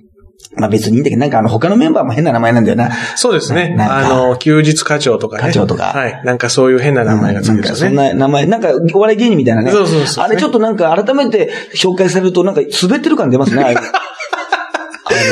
[0.56, 2.92] まあ別にいいんだけど、なんかあの他のメンバーも変な名前なんだよな。
[3.16, 3.76] そうですね。
[3.80, 5.44] あの、休日課長とかね。
[5.44, 6.22] 課長とかはい。
[6.24, 7.96] なんかそういう変な名前がつないんですよね。
[7.96, 9.72] な名前、なんかお笑い芸人みたいなね。
[9.72, 13.64] そうそうそうあれちょっとなんか改めて紹介されるとなんか滑ってる感出ますね。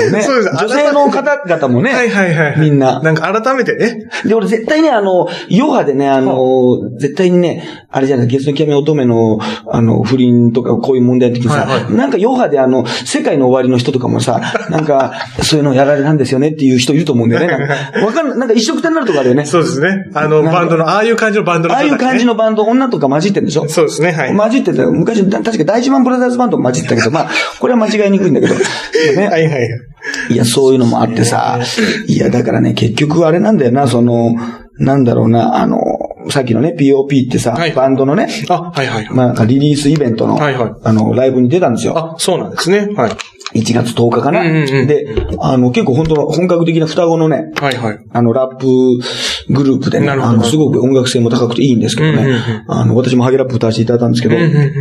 [0.06, 2.60] のね、そうです女性の方々もね、はいはいはい。
[2.60, 3.00] みんな。
[3.02, 4.10] なんか改めてね。
[4.26, 17.68] で、俺絶対ね、あの、ヨガでね、あの、絶対にね、あれじゃない、月の極め乙女の、あの、不倫とかこういう問題の時にさ、はいはいなんかヨガであの、世界の終わりの人とかもさ、 なんか、そういうのやられたんですよねっていう人いると思うんだよね。
[18.04, 19.46] わかんない、なんか一緒くたになるとかあるよね。
[19.46, 20.06] そうですね。
[20.14, 22.32] あの、バンドの、ああいう感じのバンドのああいう感じの。
[22.32, 23.68] のバンド、女とか混じってんでしょ？
[23.68, 24.36] そうですね、はい。
[24.36, 24.92] 混じってたよ。
[24.92, 28.54] 昔、確か大事マンブラザーズバンドも混じってたけど、まあ、これは間違いにくいんだけど。
[28.56, 28.62] ね
[29.28, 29.60] はいはいは
[30.30, 30.34] い。
[30.34, 31.60] いや、そういうのもあってさ、
[32.08, 34.36] いや、だからね、結局あれなんだよな、その、
[34.78, 35.80] なんだろうな、あの、
[36.30, 39.16] さっきのね、POP ってさ、はいバンドのね、あ、はいはいはい。
[39.16, 41.98] まあ、リリースイベントの、はいはいあの、ライブに出たんですよ。
[41.98, 42.90] あ、そうなんですね。
[42.96, 43.12] はい。
[43.54, 44.42] 1月10日かな。
[44.42, 45.06] うんうんうんで、
[45.40, 48.00] あの、結構本当の本格的な双子のね、はいはい。
[48.12, 48.68] あの、ラップ
[49.50, 54.72] グループでね、あの、すごく音楽性も高くていいんですけどね、うんうんうんあの、私もハゲラップ歌わせていただいたんですけど、うんうんうん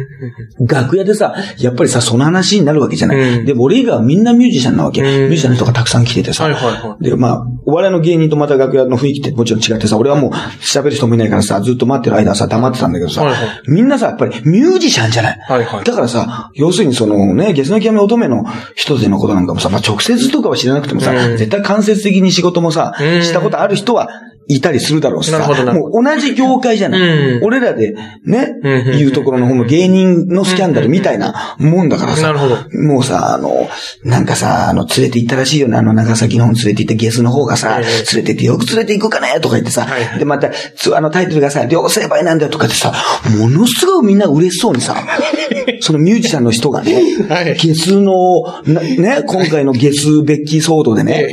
[0.66, 3.38] 楽屋でさ、やっぱりさ、その話になるわけじゃない。
[3.38, 5.00] うんでも俺以外はみんなミュージシャンなわけ。
[5.00, 6.44] んミュージシャンの人がたくさん来ててさ。
[6.44, 15.38] はいはいはで、まあ、お笑いの芸人とまた楽屋の雰囲気ってもちろん違ってさ、俺はもう喋る人もいないからさ、ずっと待ってる間はさ、黙ってたんだけどさ、はいはいみんなさ、やっぱりミュージシャンじゃない。
[15.40, 18.44] はいはいだからさ、要するにそのね、月の極め乙女の
[18.75, 21.37] 人でのことなんかもさ、まあ直接とかは知らなくてもさ、うん。
[21.37, 23.23] 絶対間接的に仕事もさ、うん。
[23.23, 24.09] したことある人は
[24.54, 27.00] いたりするだろうしさ、なるほどもう同じ業界じゃない。
[27.00, 27.44] うん。
[27.44, 32.56] 俺らでね、うんうところの方の芸人のスキャンダルみたいなもんだからさ、なるほど。
[32.82, 33.68] もうさ、あの、
[34.02, 38.16] なんかさ、あの、連れて行ったらしいよね、あの、長崎の方に連れて行って、ゲスの方がさ、ええ。
[38.16, 39.86] 連れて行ってよく連れて行くかねとか言ってさ、
[40.18, 42.92] で、また、つあのタイトルがさ、両成敗なんだよとかってさ、
[43.38, 44.96] ものすごいみんな嬉しそうにさ、
[45.80, 47.54] そのミュージシャンの人がね、はい。
[47.54, 51.28] ゲスの、なね、今回のゲスベッキー騒動でね、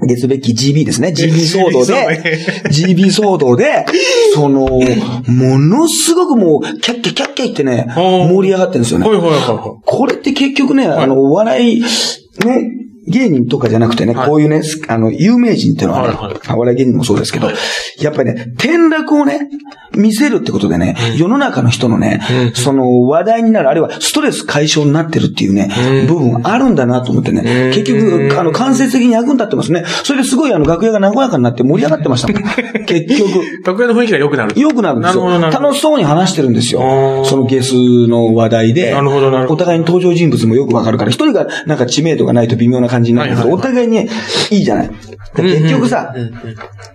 [0.00, 1.12] ゲスベッキー GB ですね。
[1.12, 3.84] GB 騒動で、GB 騒動で、
[4.34, 4.66] その、
[5.26, 9.06] ものすごくもう、キャッキャキャッキャ言ってね、盛り上がってるんですよね。
[9.84, 11.86] これって結局ね、あの、お笑い、ね、
[13.12, 17.50] 芸人とかじゃなくてね、はいこういうね、あの、有名人っていうのはね、はいはいお笑い芸人もそうですけど、
[18.00, 19.48] やっぱりね、転落をね、
[19.94, 29.84] 見せるってことでね、世の中の人のね、うんその話題になる、あるいはストレス解消になってるっていうね、うん部分あるんだなと思ってね、うん結局、あの、間接的に役に立ってますね。
[30.04, 32.42] それですごいあの、楽屋が和やかになって盛り上がってましたもん。
[32.86, 33.30] 結局。
[33.30, 33.64] い。
[33.64, 34.60] 楽屋の雰囲気が良くなる。
[34.60, 35.28] 良くなるんですよ。
[35.40, 37.22] 楽しそうに話してるんですあよ。
[37.22, 37.74] ーそのゲス
[38.06, 38.92] の話題で。
[38.92, 43.36] なるほどなるほどお互いに登場人物もよくわかるから、一人がなんか知名度がないと微妙な感じになる。
[43.36, 44.08] けど、お互いに
[44.50, 44.90] いいじゃない。
[45.34, 46.14] で結局さ、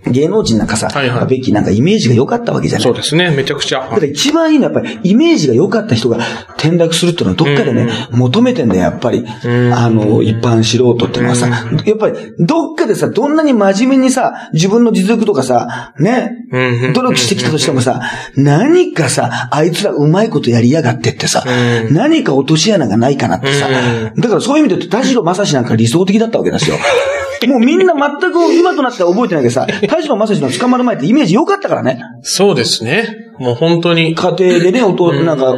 [0.06, 1.08] 芸能人なんかさ、はい。
[1.08, 2.84] はいなんかイメージが良かったわけじゃない。
[2.84, 3.80] そうですね、めちゃくちゃ。
[3.80, 6.18] だから一番いいのはやっぱりイメージが良かった人が
[6.56, 9.20] 転落するっていうのはどっかでね、求めてんだよ、やっぱり。
[9.20, 9.26] ん。
[9.74, 18.00] あの、一般素人っていうのはさ、やっぱりどっかでさ、どんなに真面目にさ、自分の実力とかさ、ねうんうん、努力してきたとしてもさ、
[18.36, 21.94] 何かさ、あいつらうまいことやりやがってってさ、うん。
[21.94, 26.76] 何か落とし穴がないかなってさ、だからそういう意味で言うと田代正史なんか理想的だったわけですよ。
[27.46, 32.00] もうみんな全く今となっては覚えてないけどさ、田代正史の捕まる前ってイメージ良かったからね。
[32.22, 33.28] そうですね。
[33.38, 34.16] もう本当に。
[34.16, 35.54] 家庭でね、おと、なんか、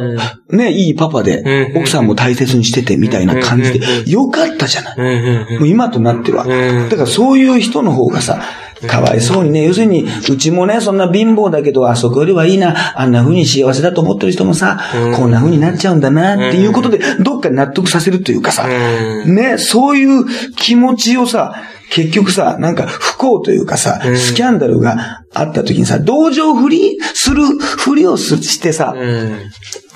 [0.51, 5.57] ね、いいパパでう、ん奥さんも大切にしててみたいな感じで、良かったじゃない。
[5.57, 6.45] もう今となっては。
[6.45, 8.41] んだからそういう人の方がさ、
[8.87, 14.79] かわいそうにね、要するに、うちもね、そんな貧乏だけど、あそこよりはいいな、あんな風に幸せだと思ってる人もさ、
[15.15, 21.55] こんな風になっちゃうんだな、っていうことで、どっかに納得させるというかさ、ね、そういう気持ちをさ、
[21.91, 29.51] 結局さ、なんか不幸というかさ、スキャンダルがあった時にさ、同情振りする、ふりをすしてさ、うん。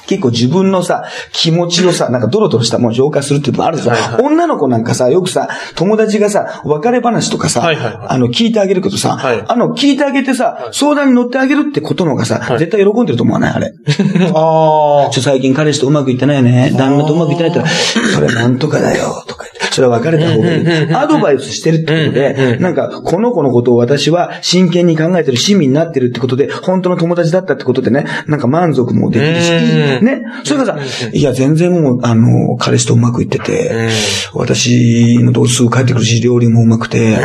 [0.08, 3.96] 結構自分のさ、気持ちをさ、なんかドロドロしたものを浄化するっていうのもあるじゃん。
[3.96, 13.54] はいはい女の子なんかさ、よくさ、友達がさ、別れ話とかさ、はいはいはいあの、聞いてあげるけどさ、はいあの、聞いてあげてさ、相談に乗ってあげるってことの方がさ、はい絶対喜んでると思わない？
[13.54, 13.74] あれ。
[14.34, 15.10] ああ。
[15.12, 16.74] ちょ、最近彼氏とうまくいってないよね。
[16.78, 19.74] 旦那とうまくいってないって言ったら、それなんとかだよ、とか言って。
[19.76, 20.94] それは別れた方がいい。
[20.94, 30.22] アドバイスしてるってことで、なんか、この子のことを私は真剣に考えてる、親身になってるってことで、本当の友達だったってことでね、なんか満足もできるし、うんね。
[30.44, 30.78] それがさ、
[31.12, 33.90] いや、全然もう、あの、彼氏とうまくいってて、
[34.34, 37.18] 私のとすぐ帰ってくるし、料理もうまくて、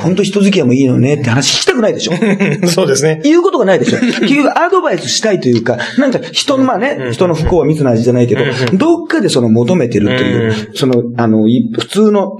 [0.00, 2.12] 本当人付き合いもいいのねって話聞きたくないでしょ。
[2.68, 3.20] そうですね。
[3.24, 3.98] 言うことがないでしょ。
[4.00, 8.42] 結局アドバイスしたいというか、なんか人の、まあね、人の不幸は密な味じゃないけど、
[8.74, 12.38] どっかでその求めてるという、その、あの、い普通の、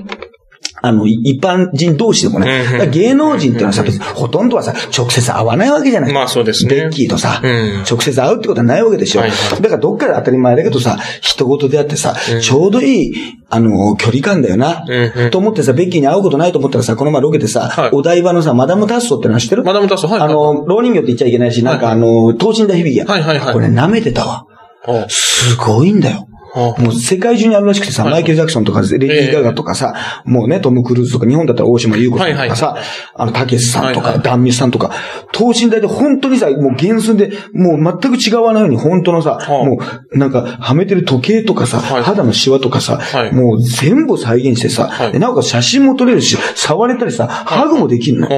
[0.84, 6.12] あの、い一般人同士でもね、芸能人っていうのはさ、別にほとんどはさ、直接会わないわけじゃない。
[6.12, 9.20] まあそうですねベッキーとさ、うん直接会うってことはないわけでしょ。
[9.20, 13.14] はいはいだからどっかで当たり前だけどさ、人事であってさ、ちょうどいい、
[13.48, 14.84] あの、距離感だよな。
[14.88, 19.62] うんうんと思ってさ、ベッキーに会うことないと思ったらさ、この前ロケでさ、はいお台場のさ、マダムタッソってのは知ってる？
[19.62, 23.04] マダムタッソはいはいあの、老人形って言っちゃいけないし、なんかあの、等身大響きや。
[23.04, 24.46] はいはいはいこれ舐めてたわ。
[24.84, 26.26] あすごいんだよ。
[26.54, 26.80] あ。
[26.80, 28.12] もう世界中にあるらしくてさ、はい。
[28.12, 32.76] マイケル・ジャクソンとか、レディー・ガガとかさ、もうね、トム・クルーズとか、日本だったら大島優子さんとかさ、
[33.14, 34.90] あの、たけしさんとか、ダンミスさんとか、
[35.32, 39.64] 等身大で本当にさ、もう原寸で、もう全く違わないように、本当のさ、はあ。
[39.64, 39.80] も
[40.12, 42.02] う、なんか、はめてる時計とかさ、はい。
[42.02, 43.32] 肌のシワとかさ、はい。
[43.32, 48.28] もう全部再現してさ、なおかつ写真も撮れるし、触れたりさ、ハグもできるの。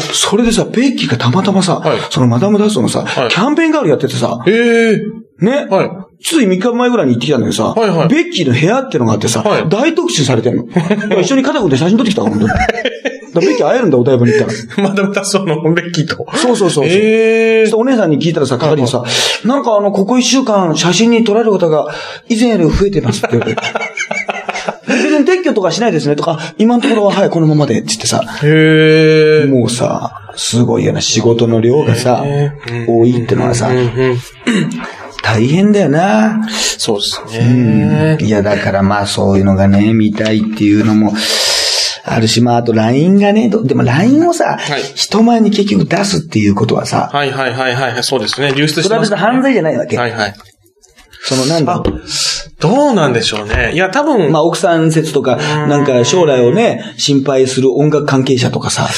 [0.00, 1.98] それでさ、ベッキーがたまたまさ、はい。
[2.10, 3.28] そのマダムダッソのさ、はい。
[3.28, 5.00] キャンペーンガールやっててさ、ええ
[5.38, 10.64] ね、はいつい3日前ぐらいに行ってきたんだけどさ、はいはいベッキーの部屋ってのがあってさ、はい大特集されてんの。
[11.20, 12.52] 一緒に肩組んで写真撮ってきたわ、本当に。
[13.40, 14.88] ベッキー会えるんだ、お台場に行ったら。
[14.88, 16.26] マダムタッソのベッキーと。
[16.36, 16.84] そうそうそうそう。
[16.86, 19.04] ええそしてお姉さんに聞いたらさ、係にさ、
[19.44, 21.88] なんかあの、ここ一週間写真に撮られる方が
[22.28, 23.62] 以前より増えてますって言われて。
[24.86, 28.22] 別に撤去とかしないですねとか、今のところははい、このままでって言ってさ。
[29.48, 32.24] もうさ、すごいよな、仕事の量がさ、
[32.86, 33.70] 多いってのはさ。
[35.26, 36.48] 大変だよな。
[36.78, 38.18] そうですね。
[38.20, 41.12] いや、だからまあそういうのがね、見たいっていうのも、
[42.04, 48.04] あるし、まああと LINE がね、どでも LINE をさ、はい人前に結局出すっていうことはさ、はいはいはいはい。
[48.04, 48.54] そうですね。
[48.54, 49.98] 流出それはしてます別に犯罪じゃないわけ。
[49.98, 50.34] はいはい。
[51.24, 51.82] そのなんだ
[52.60, 53.72] どうなんでしょうね。
[53.74, 55.36] いや、多分、まあ奥さん説とか、
[55.66, 58.88] なんか将来をね、心配する音楽関係者とかさ。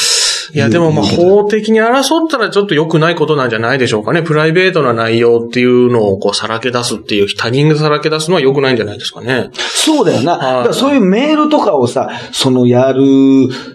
[0.54, 4.22] いや、でもまあ、法的に争ったらちょっと良くないことなんじゃないでしょうかね。
[4.22, 9.50] プライベートな内容っていうのをこうさらけ出すっていう、他人がさらけ出すのは良くないんじゃないですかね。
[9.54, 10.38] そうだよな。
[10.38, 13.02] だはいからそういうメールとかをさ、そのやる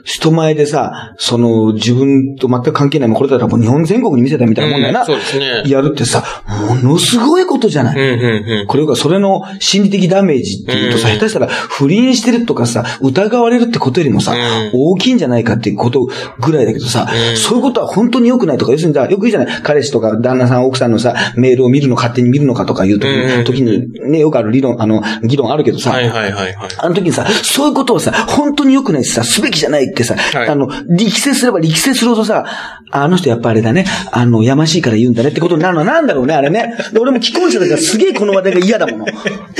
[0.04, 5.02] 人前でさ、その自分と全く関係ない、これだったらもう日本全国に見せたみたいなもんだよな。
[5.02, 8.00] うんそうですねやるってさ、ものすごいことじゃない。
[8.00, 8.24] うんう
[8.56, 8.68] んうん。
[8.68, 16.08] これがそれの心理的ダメージっていうとさ、うん下手したら不倫してるとかさ、疑われるってことよりもさ、うん大きいんじゃないかっていうこと
[16.40, 26.70] ぐらいだけどさ、そういうことは本当に良くないとか、要するにさ、よく言うじゃない彼氏とか旦那さん、奥さんのさ、メールを見るの勝手に見るのかとかいう時に、うん時にね、よくある理論、あの、議論あるけどさ、はいはいはいはい。
[26.78, 32.46] あの時にさ、そういうことをさ、本当に良くないしさ、すべきじゃないってさ、はいあの、力説すれば力説するほどさ、
[32.92, 36.76] あの人やっぱあれだね、あの、やましいから言うんだねってことになるのはなんだろうね、あれね。
[36.92, 39.06] で俺も既婚者だからすげえこの話題が嫌だもの。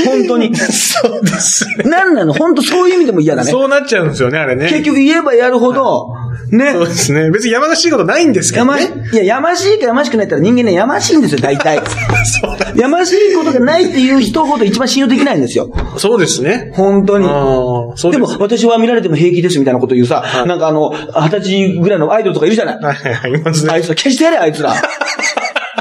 [0.06, 0.56] 本当に。
[0.56, 1.90] そうですね。
[1.90, 2.34] なんなの？
[2.34, 3.52] 本当そういう意味でも嫌だね。
[3.52, 4.70] そうなっちゃうんですよね、あれね。
[4.70, 6.10] 結局言えばやるほど、
[6.52, 6.88] ねそう。
[6.88, 7.32] ですね。
[7.32, 11.82] 別に山らしいことないんですけやましどね。、いや、やましいかやましくないったら人間ね、やましいんですよ、 大体。
[12.26, 15.70] そうだやましいことがないっていう人ほど一番信用できないんですよ。
[15.98, 16.72] そうですね。
[16.74, 17.28] 本当に。
[17.28, 18.38] でも、です。
[18.40, 23.72] 私は見られても平気ですみたいなこと言うさ、はいなんかあの、二十歳ぐらいのアイドルとかいるじゃないはいはい、いますね。
[23.74, 24.74] あいつら消してやれ、あいつら。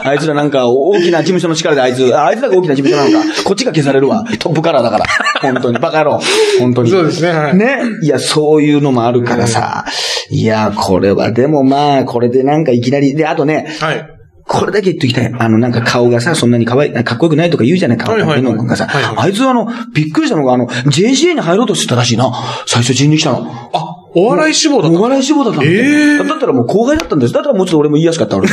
[0.05, 3.43] あいつらなんか大きな事務所の力であいつ、ああいつらが大きな事務所なのか。
[3.45, 4.25] こっちが消されるわ。
[4.39, 5.05] トップカラーだから。
[5.41, 5.79] 本当に。
[5.79, 6.21] バカ野郎。
[6.59, 6.91] 本当に。
[6.91, 7.83] そうですねはいね。
[8.03, 9.85] いや、そういうのもあるからさ。
[10.31, 14.07] いや、これはでもまあ、これでなんかいきなり、で、あとね、はい。
[14.45, 15.33] これだけ言っときたい。
[15.39, 18.11] あの、なんか顔がさ、そんなに可愛い、かっこよくないとか言うじゃないか。
[18.11, 22.33] はいはいはいがさ、はいはいあいつはあの、びっくりしたのが、あの、JCA に入ろうとしてたらしいな。
[22.67, 23.47] 最初人に来たの。
[23.73, 25.73] あ、お笑い志望だったお笑い志望だったんだよ。
[25.73, 27.33] ええだったらもう後輩だったんです。
[27.33, 28.49] だったらもうちょっと俺も言いやすかった、俺。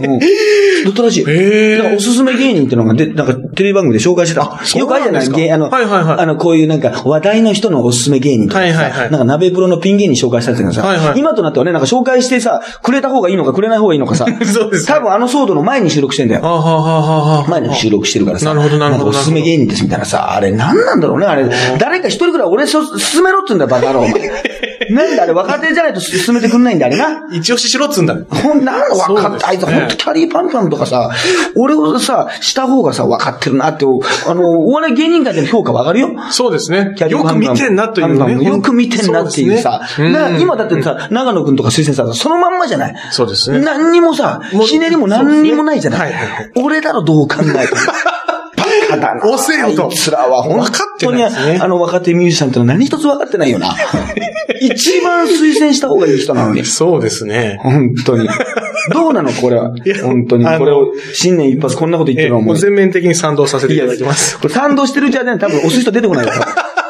[0.00, 0.18] うん。
[0.18, 0.26] だ
[0.90, 1.24] ったらしい。
[1.28, 4.60] へえおすすめ芸人っていうのがで、なんかテレビ番組で紹介してた。
[4.64, 5.22] そうよくあるじゃない？
[5.22, 16.40] なんですか芸あの、はいはいはいあの、こういうなんか話題の人のおすすめ芸人とかさ、はいはいはいなんか鍋プロのピン芸人紹介したやつがさ、はいはい今となってはね、なんか紹介してさ、くれた方がいいのかくれない方がいいのかさ、 そうですね多分あの騒動の前に収録してんだよ。
[16.44, 18.46] あはははは前に収録してるからさ。
[18.46, 21.44] なるほどなるほどんかおすすめ芸人ですみたいなさ、あれ何なんだろうね、あれ。
[21.78, 24.30] 誰か一人ぐらい俺そ勧めろって言うんだよ、バカ野郎、お前。
[24.90, 27.22] なんであれ若手じゃないと勧めてくんないんだ、あれな。
[27.32, 28.16] 一押ししろっつうんだ。
[28.28, 31.10] ほん、なんの分かって、あいつそうですねほんとキャリーパンパンとかさ、
[31.56, 33.84] 俺をさ、した方がさ、分かってるなって、
[34.28, 36.08] あの、お笑い芸人界での評価分かるよ。
[36.30, 36.94] そうですね。
[36.96, 38.44] キャリーよくパンパン見てんなというね。
[38.44, 39.82] よく見てんなっていうさ。
[40.40, 42.94] 今だってさ、長野くんとか推薦さんそのまんまじゃない？
[43.10, 46.12] そうですね何にもさひねりも何にもないじゃない？
[46.56, 47.56] 俺だろ、どう考えても。
[48.90, 49.20] バカだよ
[49.76, 53.74] とあいつらは本分かって当に、ねあの若手ミュージシャンってのは何一つ分かってないよな。
[54.60, 56.64] 一番推薦した方がいい人なのに。
[56.64, 57.58] そうですね。
[57.62, 58.28] 本当に。
[58.92, 59.72] どうなのこれは？
[59.84, 60.02] や。
[60.04, 60.44] 本当に。
[60.44, 64.38] これを、新年一発こんなこと言ってえるのはも全面的に賛同させていただきます。
[64.38, 66.46] これ賛同してるうちはね、多分押す人出てこないから。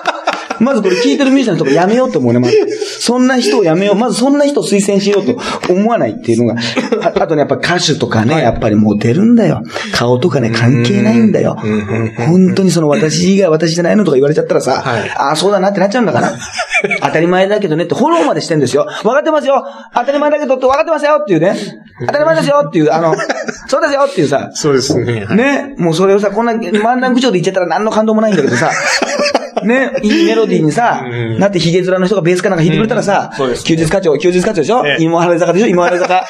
[0.61, 2.57] まずこれ聞いてるミュージシャンの人もやめようって思うね、まず。
[3.01, 3.95] そんな人をやめよう。
[3.97, 6.61] まずそんな人を推薦しようと思わないっていうのが。
[7.03, 9.63] ああとね、やっぱ歌手とかね、やっぱりモテるんだよ。
[9.93, 11.57] 顔とかね、関係ないんだよ。
[12.27, 16.33] 本当にその私以外私じゃないのとか言われちゃったらさ、はいああ、そうだなってなっちゃうんだから。
[17.03, 18.87] 当たり前だけどねってフォローまでしてんですよ。
[19.03, 21.57] 分かってますよ当たり前だけどって分かってますよっていうね。
[22.07, 23.15] 当たり前ですよっていう、あの、
[23.69, 25.25] そうですよっていうさ、そうですね。
[25.25, 28.71] はいね、もうそれをさ、こんな漫談口調で言っちゃったら何の感動もないんだけどさ、
[29.65, 31.39] ね、いいメロディーにさ、うん。
[31.39, 33.31] なってヒゲ面の人がベースかなんか弾いてくれたらさ、
[33.65, 34.87] 休日課長、休日課長でしょ？
[34.87, 35.67] ええ芋原坂でしょ？
[35.69, 36.25] 芋原坂。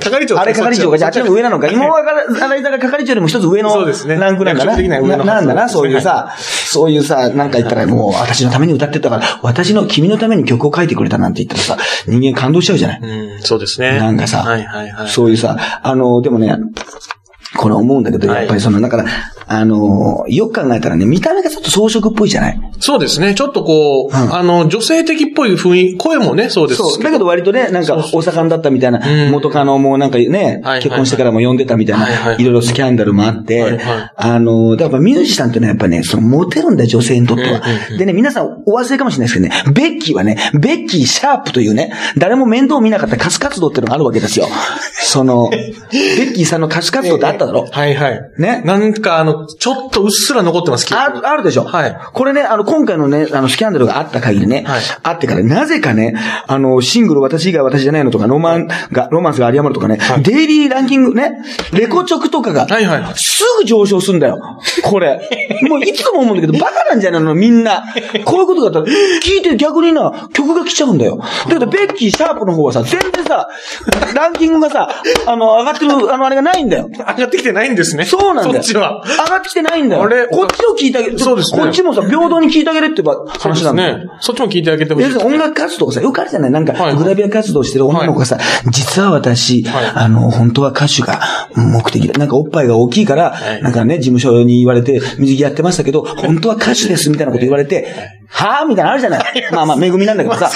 [0.00, 1.68] 係長あれ係長が、じゃああっちの上なのか？
[1.68, 4.76] 芋は原坂係長よりも一つ上のランクなんだな？
[4.76, 13.00] ななんだな、そういうさ、そういうさ、なんか言ったらもう私のために歌ってたから、私の君のために曲を書いてくれたなんて言ったらさ、人間感動しちゃうじゃない？
[13.00, 13.98] うん、そうですね。
[13.98, 14.44] なんかさ。
[15.08, 16.56] そういうさ、あの、でもね、
[17.56, 18.38] これ思うんだけど、はい。
[18.40, 19.04] やっぱりその、だから、
[19.46, 22.60] あの、よく考えたらね、見た目がちょっと装飾っぽいじゃない？
[22.80, 23.34] そうですね。
[23.34, 24.34] ちょっとこう、ん。
[24.34, 26.78] あの、女性的っぽい雰囲気、声もね、そうです。
[26.82, 27.02] そう。
[27.02, 29.30] だけど割とね、なんか、大盛んだったみたいな、うん。
[29.30, 32.44] 元カノもなんかねはいはい、結婚してからも呼んでたみたいはいはいな、い。
[32.44, 37.98] ろいろスキャンダルもあってはいはい、あの、だからミュージシャンってのはやっぱね、その、モテるんだよ、女性にとってはうんうん。
[37.98, 44.46] でね、皆さんお忘れかもしれないですけどね、ベッキーはね、ベッキーシャープというね、誰も面倒見なかった歌手活動っていうのがあるわけですよ。
[44.94, 47.66] その、 ベッキーさんの歌手活動ってあっただろ？
[47.70, 48.30] はいはい。
[48.38, 48.62] ね？
[48.64, 51.64] なんかあの、ちょっとうっすら残ってます、ある、あるでしょ？
[51.64, 56.14] はいこれね、あの、今回のね、あの、スキャンダルがあった限りね、はいあってから、なぜかね、
[56.46, 61.32] あの、シングル私以外私じゃないのとか、ロマンが、ロマンスが有り余るとかね、はいデイリーランキングね、
[61.72, 64.40] レコチョクとかが、はいはいはいすぐ上昇すんだよ。
[64.84, 65.28] これ。
[65.68, 67.84] もういつも思うんだけど、バカなんじゃないのみんな。
[68.24, 68.86] こういうことがあったら、
[69.22, 71.18] 聞いて逆にな、曲が来ちゃうんだよ。
[71.48, 73.48] だけど、ベッキー、シャープの方はさ、全然さ、
[74.14, 74.88] ランキングがさ、
[75.26, 76.88] あの、上がってる、あの、あれがないんだよ。
[76.92, 78.04] 上がってきてないんですね。
[78.04, 78.62] そうなんだよ。
[78.62, 79.02] そっちは。
[79.04, 80.02] 上がってきてないんだよ。
[80.04, 81.18] あれこっちを聞いてあげる。
[81.18, 83.98] そうですねこっちもさ、平等に聞いてあげるってばそうです話なんだよ。
[83.98, 84.04] ね。
[84.20, 85.24] そっちも聞いてあげてほしいですね。
[85.24, 86.50] 要するに音楽活動がさ、よくあるじゃない？
[86.52, 88.38] なんか、グラビア活動してる女の子がさ、
[88.70, 91.20] 実は私、はいあの、本当は歌手が
[91.56, 97.86] 目的で、なんかおっぱいが大きいから、はいなんかね、事務所に言われて、水着やってましたけど、本当は歌手です、みたいなこと言われて、
[98.28, 99.24] はぁみたいなのあるじゃない？
[99.52, 100.50] まあまあ、恵みなんだけどさ。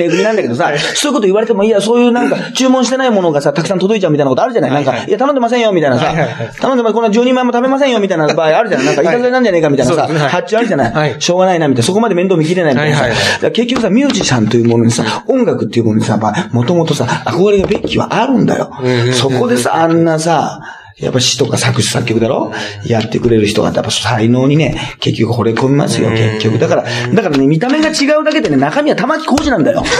[0.00, 4.70] 恵みなんだけどさ、そういうこと言われてもいいや、そういうなんか、 注文してないものがさ、たくさん届いちゃうみたいなことあるじゃない？
[4.70, 6.12] なんか、はいや、頼んでませんよ、みたいなさ
[6.60, 8.86] 頼んでまこんな10人前も食べませんよ、みたいな場合あるじゃない？
[8.86, 11.16] なんか、いたずらなんじゃねえか、みたいなさ、発注あるじゃない、はい。
[11.18, 11.86] しょうがないな、みたいな。
[11.86, 13.50] そこまで面倒見きれないみたいなさ。
[13.50, 16.18] 結局さ、ミュージシャンというものにさ、音楽っていうものにさ、
[16.52, 18.70] もともとさ、憧れがベッキーはあるんだよ。
[19.12, 20.60] そこでさ、あんなさ、
[20.98, 22.52] やっぱ詩とか作詞作曲だろ？
[22.86, 26.58] やってくれる人がやっぱ才能にね、結局惚れ込みますよ、結局。
[26.58, 29.84] だから、だからね、見た目が違うだけでね、中身は玉木浩二なんだよ。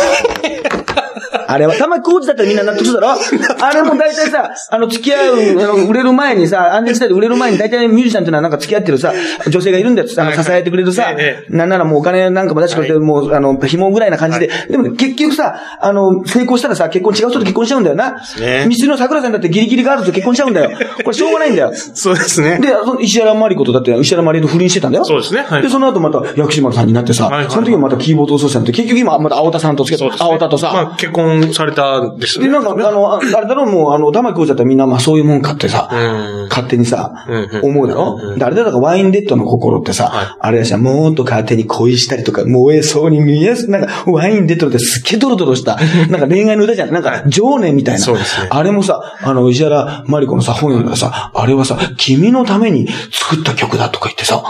[1.49, 3.19] あれは玉木浩二だったらみんな納得するだろ？
[3.61, 9.13] あれも大体さ、あの、付き合う、あの、売れる前にさ、安全地帯で売れる前に大体ミュージシャンっていうのはなんか付き合ってるさ、
[9.49, 10.09] 女性がいるんだよ。
[10.19, 14.51] あの、支えてくれるさええ、なんならもうお金なんかも出してくれて、もう、あの、紐ぐらいな感じで。
[14.69, 18.23] でもね、結局さ、あの、成功したらさ、結婚違う人と結婚しちゃうんだよな。
[18.41, 20.71] ねミスの桜さんだってギリギリガールズと結婚しちゃうんだよ。
[21.05, 21.73] これしょうがないんだよ。
[21.75, 22.59] そうですね。
[22.61, 25.05] で、その石原まりことだって、石原まりと不倫してたんだよ。
[25.05, 32.55] そうですねはいで、その後また薬師丸さんになってさ、その時もまたキーボード奏者になって、結局今また青田さんとつけて、青田とさ、まあ結婚婚されたんですよで、ね。
[32.55, 36.49] なんか、あの、ああれだろ、もう、あの、玉木浩二だったらみんな、まあそういうもんかってさ、うん。
[36.49, 46.93] 勝手にさ、うんうん思うだろ、うんであれだからワインレッドの心ってさ、はいあれやしゃ、もっと勝手に恋したりとか、燃えそうに見えす、なんか、ワインレッドってすっげえドロドロした、 なんか恋愛の歌じゃん。
[46.93, 48.01] なんか、情念みたいな。
[48.01, 54.43] そうですねあれもさ、あの、石原まり子のさ、本読んだらさ、あれはさ、君のために作った曲だとか言ってさ、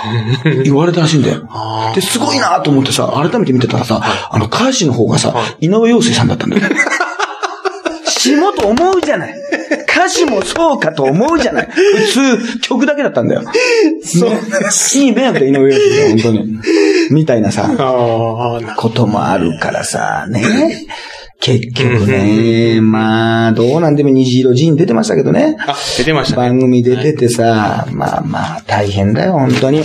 [0.65, 1.49] 言われたらしいんだよ。
[1.95, 6.63] で、すごいなと思ってさ、改めて見てたらさ、あの、歌詞の方がさ、井上陽水さんだったんだよ。
[8.09, 9.35] 詩もと思うじゃない。
[9.89, 11.69] 歌詞もそうかと思うじゃない。
[11.71, 13.43] 普通、曲だけだったんだよ。
[14.03, 14.99] そうです。
[14.99, 16.59] いい迷惑だよ、井上陽水が、本当に。
[17.11, 17.71] みたいなさ、
[18.77, 20.43] こともあるからさ、ね。
[21.41, 25.57] 結局ね、まあ、どうなんでも虹色ジーン出てましたけどね。
[25.61, 26.49] あ、出てましたね。
[26.49, 29.83] 番組出ててさ、まあまあ、大変だよ、本当に。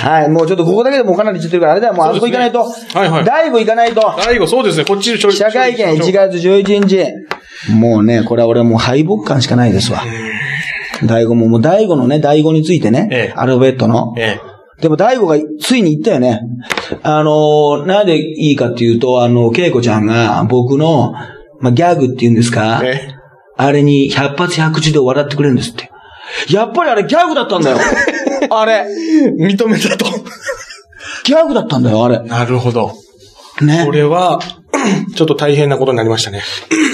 [0.00, 2.66] はい、もうちょっとここだけでもうかなり言ってるから、あれだよ、もうあそこ行かないと。
[2.66, 4.14] ねはいはい第5行かないと。
[4.18, 4.84] 最後、そうですね。
[4.84, 7.06] こっちちょ記者会見1月11日。
[7.72, 10.02] もうね、これは俺はもう敗北感しかないですわ。
[11.04, 14.14] 第5も、もう第5のね、第5についてね、ええアルファベットの。
[14.18, 14.38] え
[14.80, 16.40] でも第5がついに言ったよね。
[17.02, 21.12] あのーなんでいいかっていうと、あの、恵子ちゃんが僕の、
[21.60, 23.08] まあ、ギャグっていうんですか、え。
[23.10, 23.14] え
[23.56, 25.90] あれに百発百中で笑ってくれるんですって。
[26.50, 27.78] やっぱりあれギャグだったんだよ。
[28.50, 28.86] あれ。
[28.86, 29.28] え。
[29.28, 30.06] 認めたと。
[31.24, 32.18] ギャグだったんだよ、あれ。
[32.20, 32.92] なるほど。
[33.62, 33.92] ねこ。
[33.92, 34.40] れは、
[35.14, 36.42] ちょっと大変なことになりましたね。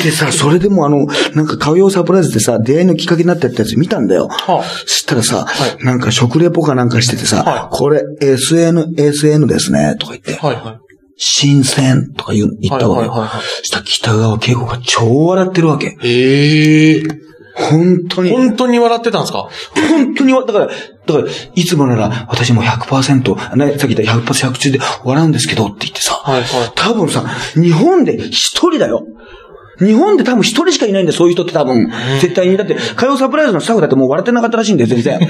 [0.02, 4.28] でさ、それでもあの、なんか顔用サプライズでさ、出会いのきっかけになったやつ見たんだよ。
[4.28, 10.80] はそしたらさ、はいなんか食レポかなんかしててさ、はいこれ SN、SN ですね、とか言って、はいは
[11.22, 12.90] 新鮮とか言ったわけよ。
[12.90, 15.98] はいはいはいはいそしたら北川景子が超笑ってるわけ。
[16.02, 16.08] い。
[16.08, 17.29] ええ。
[17.70, 18.30] 本当に。
[18.30, 19.48] 本当に笑ってたんですか？
[19.88, 20.74] 本当にわ、だから、だか
[21.20, 29.04] ら、いつもなら私も100%、ね、さっき言った100発100中で笑うんですけどって言ってさ、はいはい多分さ、日本で一人だよ。
[29.78, 31.90] 日本で多分一人しかいないんだよ、そういう人って多分。
[32.20, 32.56] 絶対に。
[32.56, 35.18] だって、火曜サプライズのスタッフだってもう笑ってなかったらしいんだよ、全然。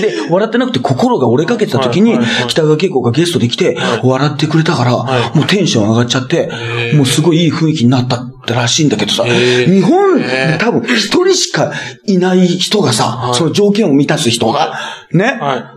[0.00, 2.18] で、笑ってなくて心が折れかけてた時に
[2.48, 6.50] 北川景子がゲストで来て、笑ってくれたから、はいもうテンション上がっちゃって、
[6.94, 11.72] もうすごいいい雰囲気になったってらしいんだけどさ、日本で多分一人しか
[12.04, 14.78] いない人がさ、その条件を満たす人が、
[15.12, 15.76] ね、は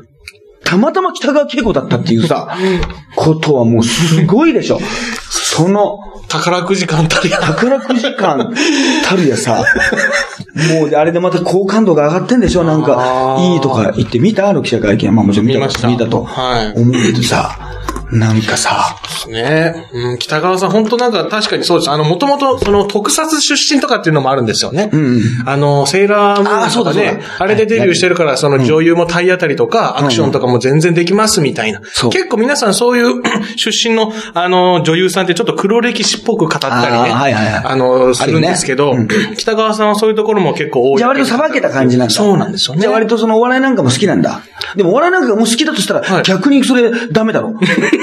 [0.65, 2.57] たまたま北川景子だったっていうさ、
[3.15, 4.79] ことはもうすごいでしょ。
[5.29, 6.27] その、い。
[6.29, 7.39] 宝くじ感たりや。
[7.39, 8.55] 宝くじ感
[9.07, 9.63] たるやさ、
[10.79, 12.63] もうであれでまた好感度が上がってんでしょ。
[12.63, 14.47] なんかいいとか言って見た？
[14.49, 15.13] あの記者会見。
[15.13, 15.59] まあもちろん見た。
[15.59, 15.87] 見ました。
[15.89, 16.73] 見たとはい。
[16.73, 17.71] 思うけどさ、
[18.17, 18.97] なんかさ、
[19.27, 21.91] ねうん、北川さん、本当なんか確かにそうです。
[21.91, 24.89] あの、もともと、その、特撮出身とかっていうのもあるんですよね。
[24.91, 31.81] うんあの、セーラームーンとかねだ、あれでデビューしてるから、その女優も体当たりとか、アクションとかも全然できますみたいな。
[31.91, 33.21] そう結構皆さんそういう
[33.57, 36.79] 出身の、あの、女優さんってちょっと黒歴史っぽく語ったりね。
[36.81, 40.97] あーはいはいはいあの、するんですけどあるよね、 北川さんはそういうところも結構多い。
[40.97, 42.13] じゃあ割とさばけた感じなんだ。
[42.13, 42.81] そうなんですよね。
[42.81, 44.41] じゃあ割とそのお笑いなんかも好きなんだ。
[44.75, 47.53] でもお笑いなんかがもう好きだとしたら、はい逆にそれダメだろ。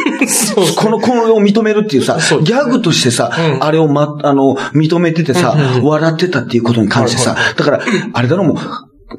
[0.76, 3.64] この、このを認めるっていうさ、ギャグとしてさ、うん。
[3.64, 7.80] あれをま、あの、認めててさ、笑ってたっていうことに関してさ、だから、
[8.12, 8.56] あれだろ、もう、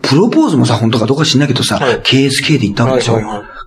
[0.01, 2.01] プロポーズもさ、本当かどうか知んないけどさ、はい。
[2.01, 3.19] KSK で言ったわけでしょ、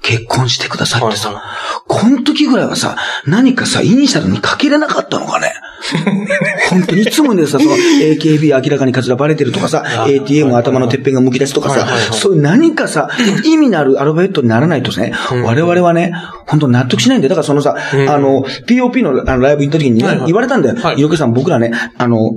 [0.03, 1.43] 結婚してくださいってさ、
[1.87, 5.53] この時ぐらいはさ、何かさ、イニシャルにかけれなかったのかね？
[6.71, 13.09] 本当にいつもねさ、その AKB 明らかにカツラバレてるとかさ、ATM 頭のてっぺんが剥き出しとかさそういう何かさ、
[13.45, 15.13] 意味のあるアルファベットにならないとね、
[15.45, 16.13] 我々はね、
[16.47, 17.31] 本当納得しないんだよ。
[17.31, 17.77] だからそのさ、
[18.09, 20.77] あの、POP のあのライブ行った時にね言われたんだよ。
[20.77, 20.97] はい。
[20.97, 22.33] 井上さん僕らね、あの、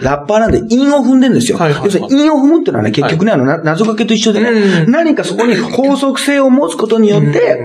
[0.00, 1.58] ラッパーなんで韻を踏んでんですよ。
[1.60, 4.90] 要するに韻を踏むっていうのはね、結局ね、あの、な謎かけと一緒でね、うん。
[4.90, 7.58] 何かそこに法則性を持つことによって、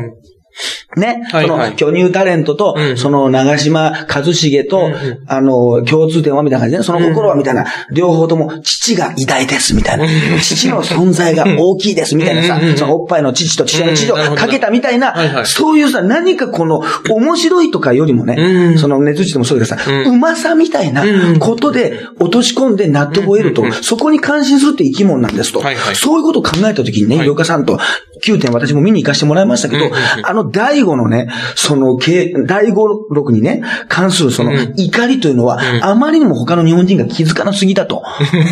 [0.97, 1.67] ね、そのはい。
[1.67, 5.23] はい巨乳タレントと、うんその長島一茂と、んうん。
[5.25, 10.05] あの、共通点はみたいな感じでね、その心はみたいな、両方とも父が偉大ですみたいな、
[10.39, 12.77] 父の存在が大きいですみたいなさうんうんう、ん。
[12.77, 18.77] そのおっぱいの父と父親の父をかけたみたいなはいは、いそういうさ、何かこの、面白いとかよりもうね、ん。
[18.77, 20.15] そのねずちでもそうだけどさ、うん。
[20.15, 25.59] うまさみたいなうんことで落とし込んで納得を得るとうんうん、そこに感心するって生き物なんですと。
[25.59, 25.95] はいはい。
[25.95, 27.27] そういうことを考えたときにね、はい。
[27.27, 27.79] 井岡さんと
[28.23, 34.73] 9点私も見に行かせてもらいましたけどうんうんうん、あの第五のね、その、け第五録にね、関するそのうん。
[34.75, 38.03] 怒りというのは、あまりにも他の日本人が気づかなすぎだと。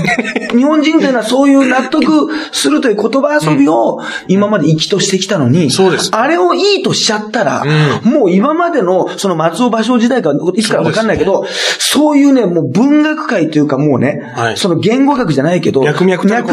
[0.55, 6.09] 日本人というのはそういう納得するという言葉遊びを今まで生きとしてきたのに、そうです。
[6.11, 7.63] あれをいいとしちゃったら、
[8.03, 11.45] もう今までのその松尾芭蕉時代かいつからわかんないけど、
[11.80, 14.57] そういうね、もう文学界というかもうね、はい。
[14.57, 16.05] その言語学じゃないけど、脈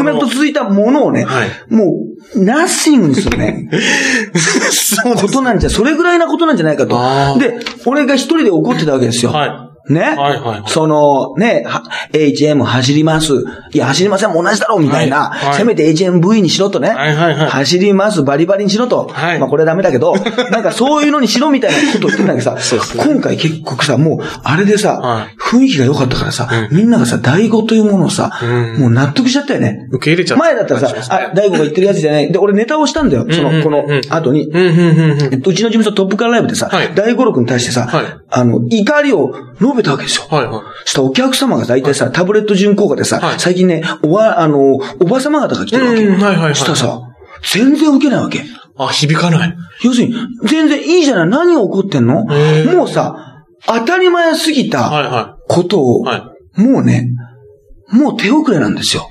[0.03, 1.49] 々と続いたものをね、はい。
[1.69, 1.93] も
[2.33, 3.69] う、ナッシングにする ね。
[5.15, 7.39] ことなんじゃ、それぐらいなことなんじゃないかと。
[7.39, 9.31] で、俺が一人で怒ってたわけですよ。
[9.31, 10.01] はね？
[10.01, 13.33] はいはいはいその、ね、は HM 走ります。
[13.71, 15.29] いや、走りません、もう同じだろう、みたいな。
[15.29, 16.89] はいはいせめて HMV にしろとね。
[16.89, 19.07] はいはいはい走ります、バリバリにしろと。
[19.07, 20.15] はいまあこれはダメだけど、
[20.51, 22.55] なんかそういうのにしろみたいなことを言ってんだけどさ、
[22.97, 29.87] ね今回結局さ、もう、あれでさ、は雰囲気が良かったからさ、みんながさ、第五というものをさ、うんもう納得しちゃったよね。
[29.91, 30.43] 受け入れちゃった。
[30.43, 32.31] 前だったらさ、あ、大悟が言ってるやつじゃない。
[32.31, 33.25] で、俺ネタをしたんだよ。
[33.29, 34.47] その、この後に。
[34.47, 35.33] うん、うん、うん、うん。
[35.33, 40.27] えっとうちの事務所トップカーライブでさ、はい大五郎君に対してさ、はいあの、怒りを述べたわけですよ。
[40.29, 40.87] はい、はい。
[40.89, 46.03] したらお客様が大体さ、タブレット巡効果でさ、はい最近ね、おわ、あの、おばさま方が来てるわけ。
[46.03, 47.01] うんはいはいはいしたらさ、
[47.51, 48.43] 全然受けないわけ。
[48.77, 49.55] あ、響かない。
[49.83, 51.29] 要するに、全然いいじゃない。
[51.29, 52.25] 何が起こってんの？
[52.25, 56.07] もうさ、当たり前すぎはい、たはことを、い。
[56.07, 56.61] はい。
[56.61, 57.09] もうね、
[57.89, 59.07] もう手遅れなんですよ。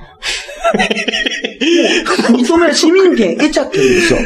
[1.60, 4.18] 認め、市民権得ちゃってるんですよ。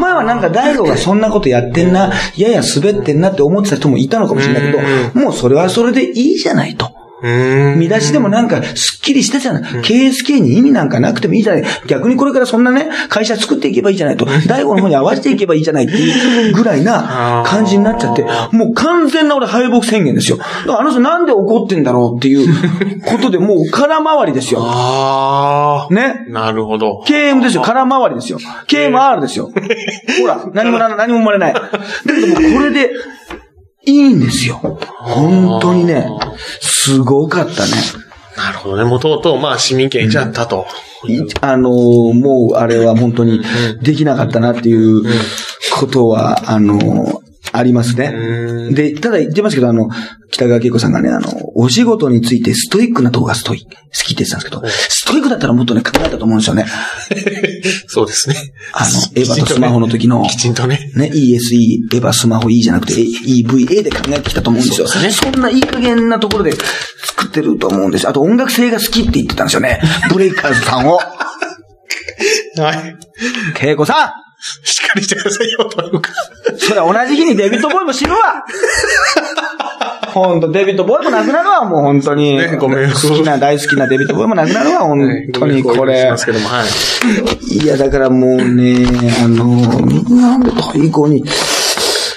[0.00, 6.93] 前はなんか大悟がそんなことやってんな、やや滑ってんなって思ってた人もいたのかもしれないけど、もうそれはそれでいいじゃないと。
[7.24, 9.62] 見出しでもなんか、すっきりしたじゃない。
[9.82, 11.64] KSK に意味なんかなくてもいいじゃない。
[11.86, 14.26] 逆にこれからそんなね、会社作っていけばいいじゃないと。
[14.46, 20.38] 大悟の方に合わせていけばいいじゃないっていうぐらいな 感じになっちゃって、もう完全な俺敗北宣言ですよ。
[20.68, 24.60] あの人なんで怒ってんだろうっていうことでもう空回りですよ。
[24.62, 25.94] あー。
[25.94, 26.26] ね。
[26.28, 27.02] なるほど。
[27.06, 27.62] KM ですよ。
[27.62, 28.38] 空回りですよ。
[28.68, 29.50] KMR ですよ。
[30.20, 31.54] ほら、何もな、何も生まれない。
[31.54, 31.60] だ
[32.06, 32.90] けどもうこれで、
[33.86, 34.56] いいんですよ。
[35.00, 36.08] 本当にね、
[36.60, 37.72] すごかったね。
[38.36, 38.84] なるほどね。
[38.84, 40.66] もともと、まあ、市民権得ちゃったと。
[41.06, 43.42] いあのーもうあれは本当に
[43.82, 45.02] できなかったなっていう
[45.78, 47.24] ことは、あのー
[47.56, 48.72] ありますね。
[48.72, 49.88] で、ただ言ってますけど、あの、
[50.32, 56.66] 北川景子さんがね、あの、お仕事についてストイックなとこがストイ好きって言ってたんですけど、ストイックだったらもっとね、考えたと思うんですよね。
[57.86, 58.34] そうですね。
[58.72, 60.90] あの、エヴァとスマホの時の、きちんとね。
[60.96, 64.88] ね、ESE、エヴァスマホ E じゃなくて EVA で考えてきたと思うんですよ。
[64.88, 64.98] そ
[65.30, 66.54] んないい加減なところで
[67.04, 68.10] 作ってると思うんですよ。
[68.10, 69.80] あと音楽性が好きって言ってたんですよね。
[70.12, 70.98] ブレイカーズさんを。
[72.58, 72.96] はい。
[73.60, 74.23] 恵子さん
[74.62, 76.12] しっかりしてくださいよ、というか。
[76.58, 78.44] それは同じ日にデビッド・ボーイも死ぬわ
[80.12, 82.36] ほんと、デビッド・ボーイも亡くなるわ、もう本当に。
[82.36, 84.98] ねごめん好きな、大好きなデビッド・ボーイも亡くなるわ、本
[85.32, 86.12] 当にこれ
[87.52, 87.64] い。
[87.64, 88.86] いや、だからもうね、
[89.24, 89.44] あの、
[89.86, 91.24] みんなで太鼓に、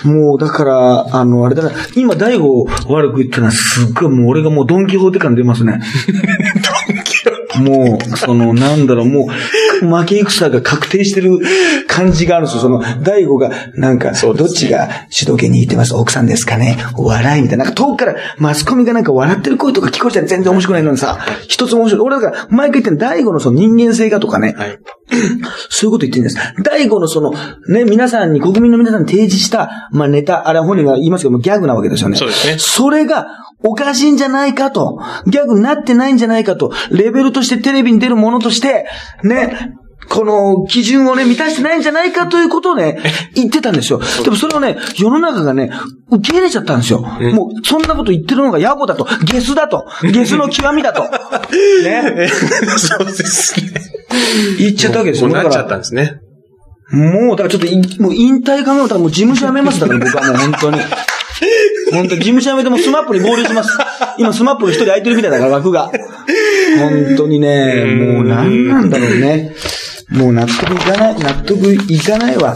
[0.04, 5.80] もう、だから、あの、あれだな、今、大悟を悪く言ったのは、すっごい、もう俺がもうドンキホーテ感出ますね。
[7.56, 9.30] もう、その、なんだろう、も
[9.82, 11.39] う、負け戦が確定してる
[11.88, 12.62] 感じがあるんですよ。
[12.62, 15.95] その、大悟が、なんか、どっちが主導権握ってます？
[15.95, 16.78] 奥さんですかね？
[16.98, 17.66] 笑いみたいな。
[17.66, 22.06] なんか遠くからマスコミがなんか笑ってる声とか聞こえちゃ全然面白くないのにさ、一つも面白い。
[22.08, 24.80] 俺だから、毎回言ってんの大悟のその人間性がとかね、はい。
[25.70, 26.38] そういうこと言ってるんです。
[26.64, 27.34] 大悟のその、
[27.70, 32.18] ね、皆さんに、国民の皆さんに提示した、まあネタ、あれは本人が言いますけども、ギャグなわけですよね。
[32.18, 33.28] そうですねそれが、
[33.64, 38.88] おかしいんじゃないかと、ギャグになってないんじゃないかと、レベルとしてテレビに出るものとして、
[39.24, 39.76] ね、
[40.10, 42.98] この基準をね、満たしてないんじゃないかということをね、
[43.36, 44.00] 言ってたんですよ。
[44.24, 45.72] でもそれをね、世の中がね、
[46.10, 47.02] 受け入れちゃったんですよ。
[47.02, 51.04] もう、そんなこと言ってるのが野暮だと、ゲスだと、ゲスの極みだと。
[51.84, 52.30] ね？
[52.78, 53.72] そうですね。
[54.58, 55.30] 言っちゃったわけですよ。
[55.30, 56.20] もうなっちゃったんですね。
[56.92, 60.80] もう、だからちょっとい、もう引退考えたらもう事務所辞めますだから、僕はもう本当に。
[61.92, 63.78] 本当事務所辞めてもうスマップに合流します。
[64.18, 65.92] 今スマップが一人空いてるみたいだから、枠が。
[66.78, 69.56] 本当にね、もう何なんだろうね。
[70.10, 72.56] もう納得いかない、納得いかないわ。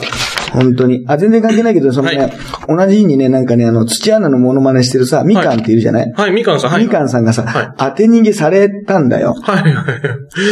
[0.54, 1.04] 本当に。
[1.08, 2.32] あ、全然関係ないけど、そのね、はい
[2.68, 6.84] 同じ日にね、なんかね、あの、土穴のモノマネしてるさ、みかんっているじゃない、はい、みかんさん、はい。
[6.84, 9.34] みかんさんがさ、はい当て逃げされたんだよ。
[9.42, 9.86] はい、は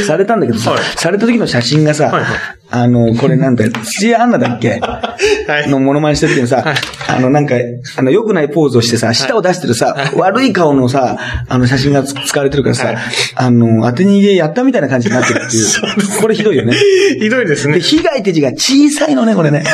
[0.01, 0.03] い。
[0.03, 4.79] されたんだけどさ、はいされた時の写真がさ、はいはいあの、これなんだよ、 土屋アンナだっけ？
[4.79, 5.17] は
[5.65, 5.69] い。
[5.69, 6.75] のモノマネしてるっていうのさ、はい
[7.07, 7.55] あの、なんか、
[7.97, 11.17] あの、良くないポーズをしてさ、舌を出してるさ、悪い顔のさ、
[11.47, 12.97] あの、写真がつ使われてるからさ、はい
[13.35, 15.65] あの、当て逃げやったみたいな感じになってるっていう。
[16.21, 16.75] これひどいよね。
[17.19, 17.79] ひどいですで、ね。
[17.79, 19.63] 被害手字が小さいのね、これね。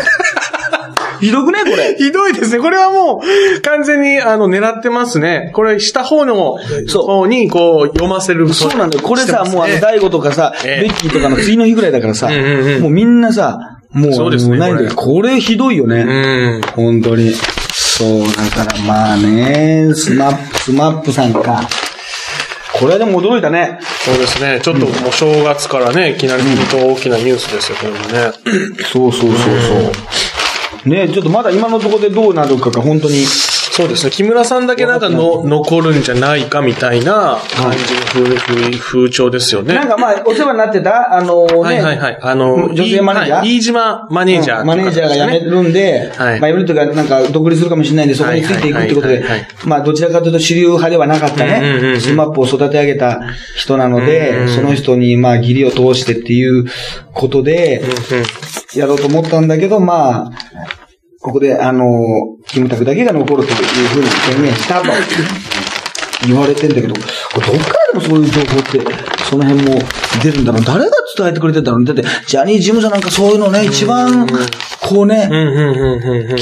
[1.22, 1.96] ひどくね、これ。
[2.00, 2.60] ひどいですね。
[2.60, 5.52] これはもう、完全に、あの、狙ってますね。
[5.54, 6.58] これ、下方の
[6.88, 8.52] そう方に、こう、読ませる。
[8.54, 9.04] そうなんだよ。
[9.04, 13.58] これさ、ねもうあの、大悟とかさ、ええベッキーとかの次の日ぐらいだからさ、うんうんうんもうみんなさ、
[13.92, 16.02] もう、そうですねないんだけど、これひどいよね。
[16.02, 16.62] うん。
[16.76, 17.34] 本当に。
[17.74, 18.24] そう、
[18.56, 21.68] だからまあね、スマップ、スマップさんか。
[22.78, 23.80] これはでも驚いたね。
[24.04, 24.60] そうですね。
[24.62, 28.34] ちょっともう正月からね、いきなり大きなニュースですよ、これもね。
[28.92, 29.92] そうそうそうそう。
[30.86, 33.26] ねちょっとまだ今のところでどうなるかが本当に。
[33.76, 34.12] そうですね。
[34.12, 39.74] 木村さんだけなんかの残るんじゃないかみたいな感じの風風風潮ですよね。
[39.74, 42.20] なんかまあ、お世話になってた、あのね、はいはいはい。
[42.22, 43.38] あの、女性マネージャー。
[43.40, 46.40] はい飯島マネージャー、うんマネージャーが辞めるんで、はい。
[46.40, 52.00] まあ、辞めるというか、なんか独立するかもしれないんで、そこについていくってことではいはいはいはい、まあ、どちらかというと主流派ではなかったね。
[52.00, 53.20] スマップを育て上げた
[53.58, 56.66] 人なので、うんその人に、まあ、義理を通してっていう
[57.12, 57.84] ことで、
[58.80, 60.32] やろうと思ったんだけど、まあ、
[61.22, 61.86] ここで、あの、
[62.48, 64.90] キムタクだけが残るというふうに宣言したと
[66.28, 69.80] 言われてんだけど、これどっからでもそういう情報って、その辺も
[70.22, 70.64] 出るんだろう。
[70.64, 71.86] 誰が伝えてくれてんだろう。
[71.86, 74.28] だって、ジャニー事務所なんかそういうのね、一番、
[74.88, 75.30] こうね。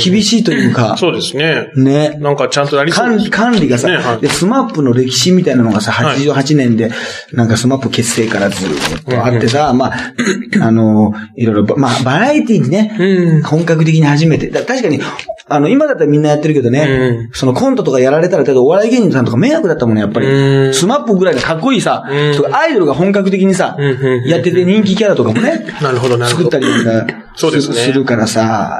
[0.03, 1.71] 厳しいというか、 そうですね。
[1.75, 2.17] ね。
[2.19, 6.91] なんかちゃんとやりそう管理、管理がさ、ねはいで、スマップの歴史みたいなのがさ、はい88年で、
[7.31, 8.69] なんかスマップ結成からずっ
[9.05, 9.93] とあってさ、まあ、
[10.61, 14.47] あの、いろいろば、まあ、バラエティにね、うん本格的に初めて。
[14.49, 14.99] だ確かに、
[15.47, 20.27] あの、今だったらみんなやってるけどね、うんそのコントとかやられたら、例えばお笑い芸人さんとか迷惑だったもんね、やっぱり。
[20.27, 22.05] うんスマップぐらいのかっこいいさ、
[22.51, 23.77] アイドルが本格的にさ、
[24.25, 26.49] やってて人気キャラとかもね、なるほどなるほど。
[26.51, 28.32] 作ったりなんかそうですねするからさ、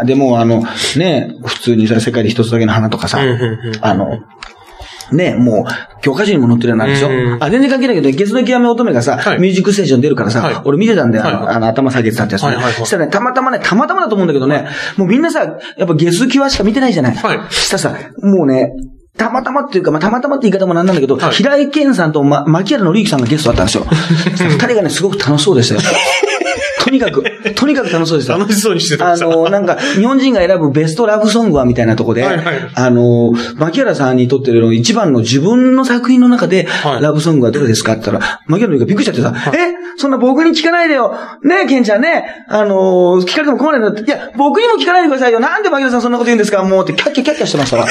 [0.05, 0.63] でもあの、
[0.97, 3.19] ね、普通にそれ世界で一つだけの花とかさ、
[3.81, 4.23] あの、
[5.11, 9.39] ね、もう、教科書にも載ってるようになるでしょ、うんあ、全然関係ないけど、ゲスの極め乙女がさ、はい。
[9.39, 10.61] ミュージックステーション出るからさ、はい。
[10.65, 11.55] 俺見てたんだよ、あのはい。
[11.55, 12.55] あの頭下げてたってやつね。
[12.77, 17.15] そしたらね、たまたまね、たまたまだと思うんだけどね、もうみんなさ、やっぱゲス極しか見てないじゃない。
[17.15, 17.53] はい。
[17.53, 18.71] したらさ、もうね、
[19.17, 21.31] たまたまっていうか、まあ、たまたまって言い方もなんなんだけど、はい。
[21.31, 23.85] 平井堅さんと、ま、牧原紀之さんがゲストだったんですよ。
[24.49, 25.81] 二人がね、すごく楽しそうでしたよ。
[26.83, 27.23] とにかく、
[27.55, 28.37] とにかく楽しそうでした。
[28.37, 29.11] 楽しそうにしてた。
[29.11, 32.71] あの、なんか、日本人が選ぶベストラブソングはみたいなとこで、はいはい。
[32.73, 37.01] あの、牧原さんにとっての一番の自分の作品の中で、はい。
[37.01, 41.15] ラブソングはどれですかって言ったら、牧原のがびっくりしちゃってさ、えそんな僕に聞かないでよ。
[41.43, 43.89] ねえ、ケンちゃんね、あの、聞かれても困るんだ。
[43.89, 45.39] って、いや、僕にも聞かないでくださいよ。
[45.39, 47.87] なんで牧原さんそんなこと言うんですかもうって、キャッキャキャッキャしてましたわ。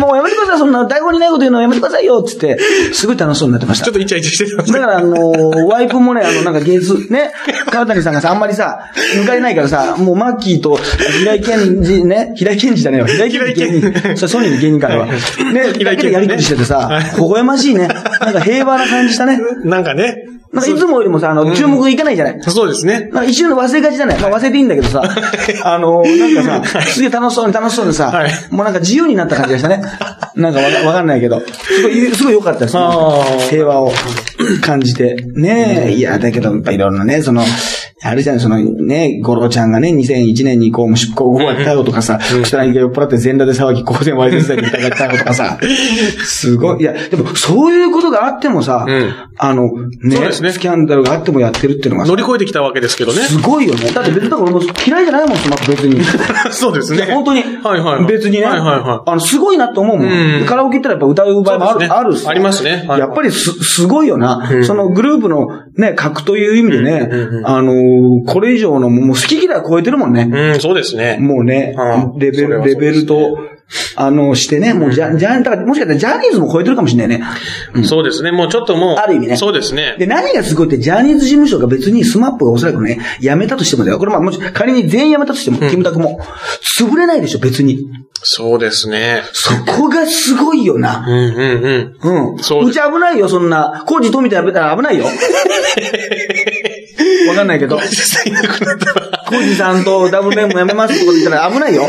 [0.00, 2.58] もうやめてください、そんな台本にないこと言うのやめてくださいよっつって、
[2.92, 3.94] すごい楽しそうになってましたちょっ。
[3.94, 7.32] とイチャイチャしてただから、あのーワイプもね、あの、なんかゲーズ、ね、
[7.70, 15.06] 川谷さんがさ、あんまりさ、抜かれないからさ、もうマッキーと平井健二ね、平井健二じゃねえわ、平井健二芸人、それソニーの芸人からは。
[15.06, 17.88] ね、だけでやりとりしててさ、微笑ましいね。
[17.88, 19.38] なんか平和な感じしたね。
[19.64, 20.29] なんかね。
[20.52, 22.40] なんかいつもよりもさ、あの、注目がいかないじゃない。
[22.42, 23.00] そうですね。
[23.00, 24.20] なんか一瞬の忘れがちじゃない？
[24.20, 25.00] まあ忘れていいんだけどさ、
[25.64, 28.30] あのーなんかさ、 すげえ楽しそうに楽しそうにさ、はい。
[28.50, 29.80] もうなんか自由になった感じがしたね。
[30.34, 32.82] なんかわかわかんないけど、すごい、すごい良かったですね。
[33.50, 33.92] 平和を
[34.62, 35.24] 感じて。
[35.36, 37.42] ねえ、いや、だけど、やっぱいろんなね、その、
[38.02, 45.58] あるじゃん、そのね、五郎ちゃんがね、2001年にこう、出向後は逮捕とかさ、草薙が酔っ払って全裸で騒ぎ、公然わいせつ罪で逮捕とかさ、
[46.24, 49.72] すごい、いや、でも、そういうことがあってもさ、うんあの、
[50.02, 53.22] ねスキャンダルがあってもやってるっていうのがさ乗り越えてきたわけですけどね。
[53.22, 53.90] すごいよね。
[53.90, 56.04] だって別に、だから俺も嫌いじゃないもん、スマップ別に。
[56.52, 57.06] そうですね。
[57.06, 57.42] 本当に。
[57.42, 58.06] はいはいはい。
[58.06, 58.44] 別にね。
[58.44, 60.06] はいはいはあの、すごいなと思うもん。
[60.06, 64.48] うんカラオケ行ったらやっぱ歌う場合もある、あるしありますねはいやっぱりす、すごいよな。
[64.50, 67.46] うんそのグループのね、格という意味でね、うん
[68.26, 70.22] これ以上の、もう好き嫌い超えてるもんね。
[70.22, 70.52] い。
[70.54, 71.18] うん、そうですね。
[71.18, 73.38] もうねう、んレベル、レベルと、
[73.96, 77.26] あの、してね、もうジャ、ジャン、だからもしかしたらジャニーズも超えてるかもしれないね。
[77.74, 78.32] うんそうですね。
[78.32, 78.96] もうちょっともう。
[78.96, 79.96] ある意味ねそうですね。
[79.98, 83.98] で、何がすごいって、ジャニーズ事務所が別にスマップがおそらくね、辞めたとしてもだよ。
[83.98, 86.20] これまあ、もし仮に全員辞めたとしても、キムタクも、
[86.78, 87.86] 潰れないでしょ、別に。
[88.22, 89.22] そうですね。
[89.32, 91.06] そこがすごいよな。
[91.06, 92.32] うんうんうん。
[92.32, 92.38] うん。
[92.42, 93.82] そうですち危ないよ、そんな。
[93.86, 95.06] 工事富田やめたら危ないよ。
[97.28, 97.80] わかんないけど。
[97.80, 99.19] 実際いなくなったら。
[99.30, 101.84] コージさんとダブルベンもやめますってこと言ったら危ないよ。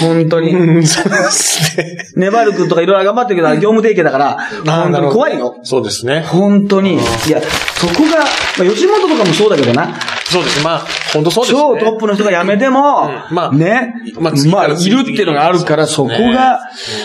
[0.00, 0.52] 本当に。
[0.54, 1.98] うん、そうですね。
[2.14, 5.58] ネバール君とかいろいろ頑張ってるけど、業務提携だから、本当に怖いよ。
[5.64, 6.20] そうですね。
[6.20, 6.94] 本当に。
[6.94, 6.96] い
[7.28, 8.24] や、そこが、ま
[8.60, 9.98] あ、吉本とかもそうだけどな。
[10.30, 10.64] そうです。
[10.64, 11.60] まあ、本当そうですね。
[11.60, 13.34] 超トップの人が辞めても、うん。
[13.34, 16.32] まあね、まあまあ、いるっていうのがあるから、そこね。
[16.32, 16.60] が、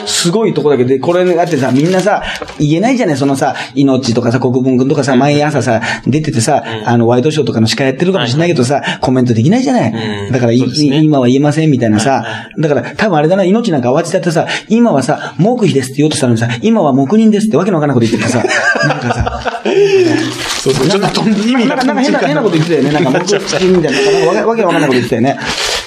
[0.06, 2.24] すごいとこだけど、で、これだってさ、みんなさ、
[2.60, 9.92] 言えないじゃない、そのさ、命とかさ、国分君とかさ、毎朝さ、出ててさ、あの、ワイドショーとかの司会やってるかもしれないけどさ、コメントできないじゃない。
[9.92, 10.32] うん。
[10.32, 12.26] だから今は言えませんみたいなさ、
[12.58, 18.44] だから、多分あれだな、命なんか慌てちゃってさ、今はさ、黙秘ですって言おうとしたのにさ、今は黙認ですってわけのわかんないこと言っててさ、
[18.88, 20.88] なんかさ、そうそう。
[20.88, 22.92] ちょっと意味がなんか、変な、変なこと言ってたよね。
[22.92, 23.92] なんか、僕、 みたい
[24.26, 25.38] な、なんかわけわかんないこと言ってたよね。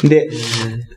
[0.05, 0.31] で、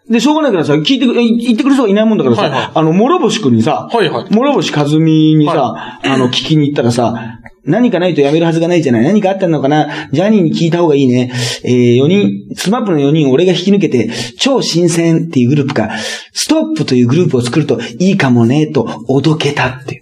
[0.10, 11.32] で、しょうがないからさ、聞いてく、え言ってくれる人がいないもんだからさ、はいはいあの、諸星くんにさ、はいはい諸星和美にさ、あの、聞きに行ったらさ、何かないとやめるはずがないじゃない何かあったのかなジャニーに聞いた方がいいね。
[11.64, 15.90] えー、4人、スマップの4人を俺が引き抜けて、超新鮮っていうグループか、
[16.32, 20.02] ストップというグループを作るといいかもね、と、おどけたっていう。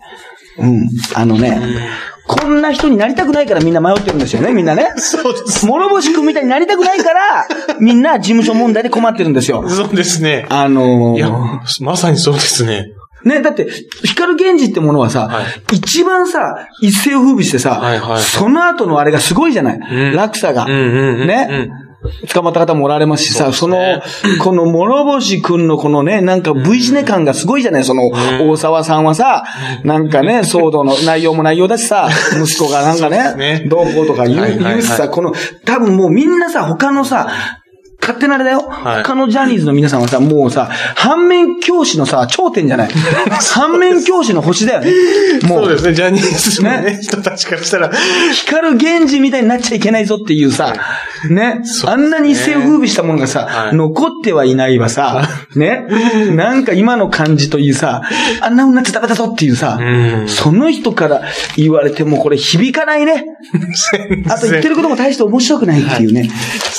[0.60, 0.90] うん。
[1.16, 1.58] あのね、
[2.26, 4.94] こんな人になりたくないからみんな迷ってるんですよね、みんなね。
[4.98, 5.66] そうです。
[5.66, 7.48] 諸星君みたいになりたくないから、
[7.80, 9.68] みんな事務所問題で困ってるんですよ。
[9.68, 10.46] そうですね。
[10.50, 11.32] あのーいや、
[11.82, 12.88] まさにそうですね。
[13.26, 13.68] ね、だって、
[14.04, 20.66] 光源氏ってものはさ、はい一番さ、一世を風靡してさ、はいはいはいその後のあれがすごいじゃない、ん落差が。
[20.66, 21.70] うんうんうんね。
[22.34, 23.78] 捕まった方もおられますしさ、その、
[24.42, 28.10] この諸星くんのこのね、なんか V シネ感がすごいじゃないその、
[28.50, 29.44] 大沢さんはさ、
[29.84, 32.10] なんかね、騒動の内容も内容だしさ、
[32.42, 35.34] 息子がなんかねね、どうこうとか言う,、言うしさ、この、
[35.66, 37.28] 多分もうみんなさ、他のさ、
[38.04, 38.68] 勝手なあれだよ。
[38.68, 39.04] はい。
[39.04, 42.90] 他のジャニーズの皆さんはさ、もうさ、反面教師のさ、頂点じゃない。
[43.54, 44.92] 反面教師の星だよね。
[45.48, 47.92] もそうですね、ジャニーズのねね、人たちからしたら、
[48.34, 50.74] 光源氏みたいになっちゃいけないぞっていうさ、
[51.30, 53.76] ね、あんなに一世を風靡したものがさ、はい。
[53.76, 55.86] 残ってはいないわさ、ね、
[56.32, 58.02] なんか今の感じというさ、
[58.42, 60.28] あんな風になっちゃダメだぞっていうさ、うん。
[60.28, 61.22] その人から
[61.56, 63.26] 言われてもこれ響かないね。
[64.28, 66.30] あと言ってることも大して面白くないっていうね。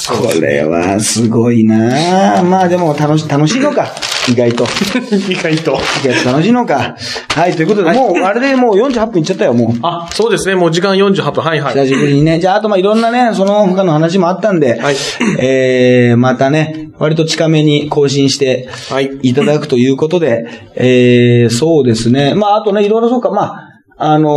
[0.09, 3.89] これはすごいなまあでも楽し、楽しいのか。
[4.29, 4.65] 意外と。
[5.31, 5.79] 意外と。
[6.03, 6.97] 意外と楽しいのか。
[7.29, 9.79] はい、ということで、もう、あれでもう48分いっちゃったよ、もう。
[9.83, 11.45] あ、そうですね、もう時間48分。
[11.45, 11.75] はいはい。
[11.75, 12.41] 久しぶりにね。
[12.41, 14.97] じゃあ、あとまあいろんなね、その他の話もあったんで、はい
[15.39, 19.11] えー、またね、割と近めに更新してはい。
[19.23, 22.35] いただくということで、えー、そうですね。
[22.35, 23.64] まあ、あとね、いろいろそうか、まあ、
[23.97, 24.29] あの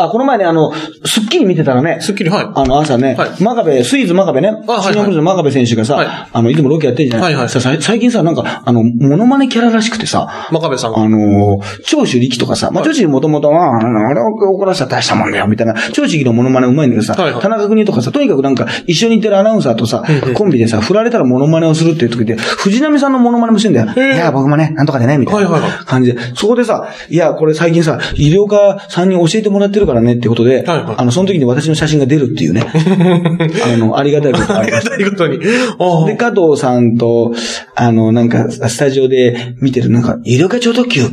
[0.00, 0.72] ーあ、この前ね、あの、
[1.04, 2.46] スッキリ見てたらね、スッキリ、はい。
[2.54, 3.30] あの、朝ね、はい。
[3.40, 5.12] 真壁、スイーズ真壁ね、はいはい。
[5.12, 6.06] 真壁選手がさ、はい。
[6.32, 7.80] あの、いつもロケやってるじゃない、はいはい。
[7.80, 11.00] 最近さ、なんか、あの、モノマネキャラらしくてさ、真壁さんが。
[11.00, 17.42] あのー、長州力とかさ、まあ、長州もともとは、あのあれを怒らせたら大したもんだよ、みたいな、長州力のモノマネうまいんだけどさ、はいはい。
[17.42, 20.02] 田中邦とかさ、とにかくなんか、一緒にいてるアナウンサーとさ、
[20.34, 23.92] コンビでさ、振られたらモノマネをするっていう時で、藤波さんのモノマネもしてんだよ。
[23.92, 32.64] いや、僕もね、なんとかでね、みたいはいはいはな感じで、そこでさ、いや、これ最近さ、医療科さんに教えてもらってるからねってことで、はいはいあの、その時に私の写真が出るっていうね、
[33.74, 35.38] あの、ありがたいことがあありがたたいことに。
[35.78, 37.34] あで、加藤さんと、
[37.74, 41.08] あの、なんか、スタジオで見てる、なんか、医療課長特急っ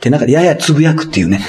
[0.00, 1.40] て、なんか、ややつぶやくっていうね。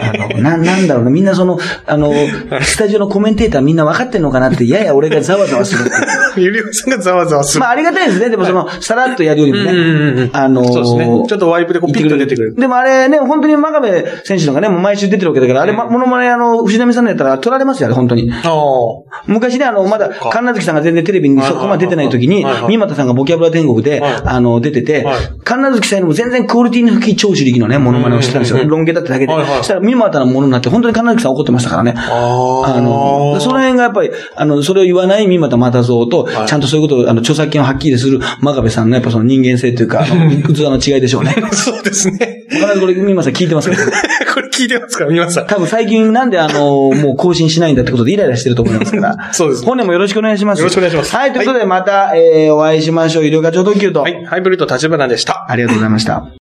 [0.00, 2.12] あの、な、なんだろうな、みんなその、あの、
[2.62, 5.94] スタジオのコメンテーターみんな分かってんのかなって、やや俺がざわざわするっていう。
[6.36, 7.60] ゆりおさんがざわざわする。
[7.60, 8.30] まあ、ありがたいですね。
[8.30, 9.72] でも、その、さらっとやるよりもね。
[9.72, 11.04] うんうんうんうんあのーそうですね。
[11.28, 12.54] ちょっとワイプでこうピッと出てくる。
[12.54, 18.30] でもあれね、本当に真壁選手のがね、もう毎週出てるわけだから、あれ、ま、モノマネあの、藤波さんのやったら取られますよ、あれ、本当に。
[18.32, 19.22] ああ。
[19.26, 28.64] 昔ね、あの、まだ、か神奈月さんが全然テレビにそこまで出てない時に三股さんがボキャブラ天国で、はいあの、出ててはい、神奈月さんよりも全然クオリティの低い超主力のね、モノマネをしてたんですよ。
[28.66, 29.32] ロン毛だっただけで。
[29.32, 31.94] そしたら三股のものになって、本当に神奈月さん怒ってましたからね。
[31.96, 32.76] ああ。
[32.76, 41.34] あの、その辺がやっぱり、あの、それを言わない三股又蔵と、はいちゃんとそういうことを、あの、著作権をはっきりする真壁さんのやっぱその人間性というか、あの 器の違いでしょうね。
[41.52, 42.44] そうですね。
[42.50, 43.76] 必ずこれ、三股さん聞いてますか？
[43.76, 45.46] ら、これ聞いてますか皆さん。
[45.46, 49.30] 多分最近なんであの、もう更新しないんだってことでイライラしてると思いますから。
[49.32, 50.58] そうです本年もよろしくお願いします。
[50.60, 53.24] よろしくお願いしますはい、ということでまた、えー、お会いしましょう。
[53.24, 54.02] 医療課長特急と。
[54.02, 54.24] はい。
[54.24, 55.46] ハイブリッド立花でした。
[55.48, 56.43] ありがとうございました。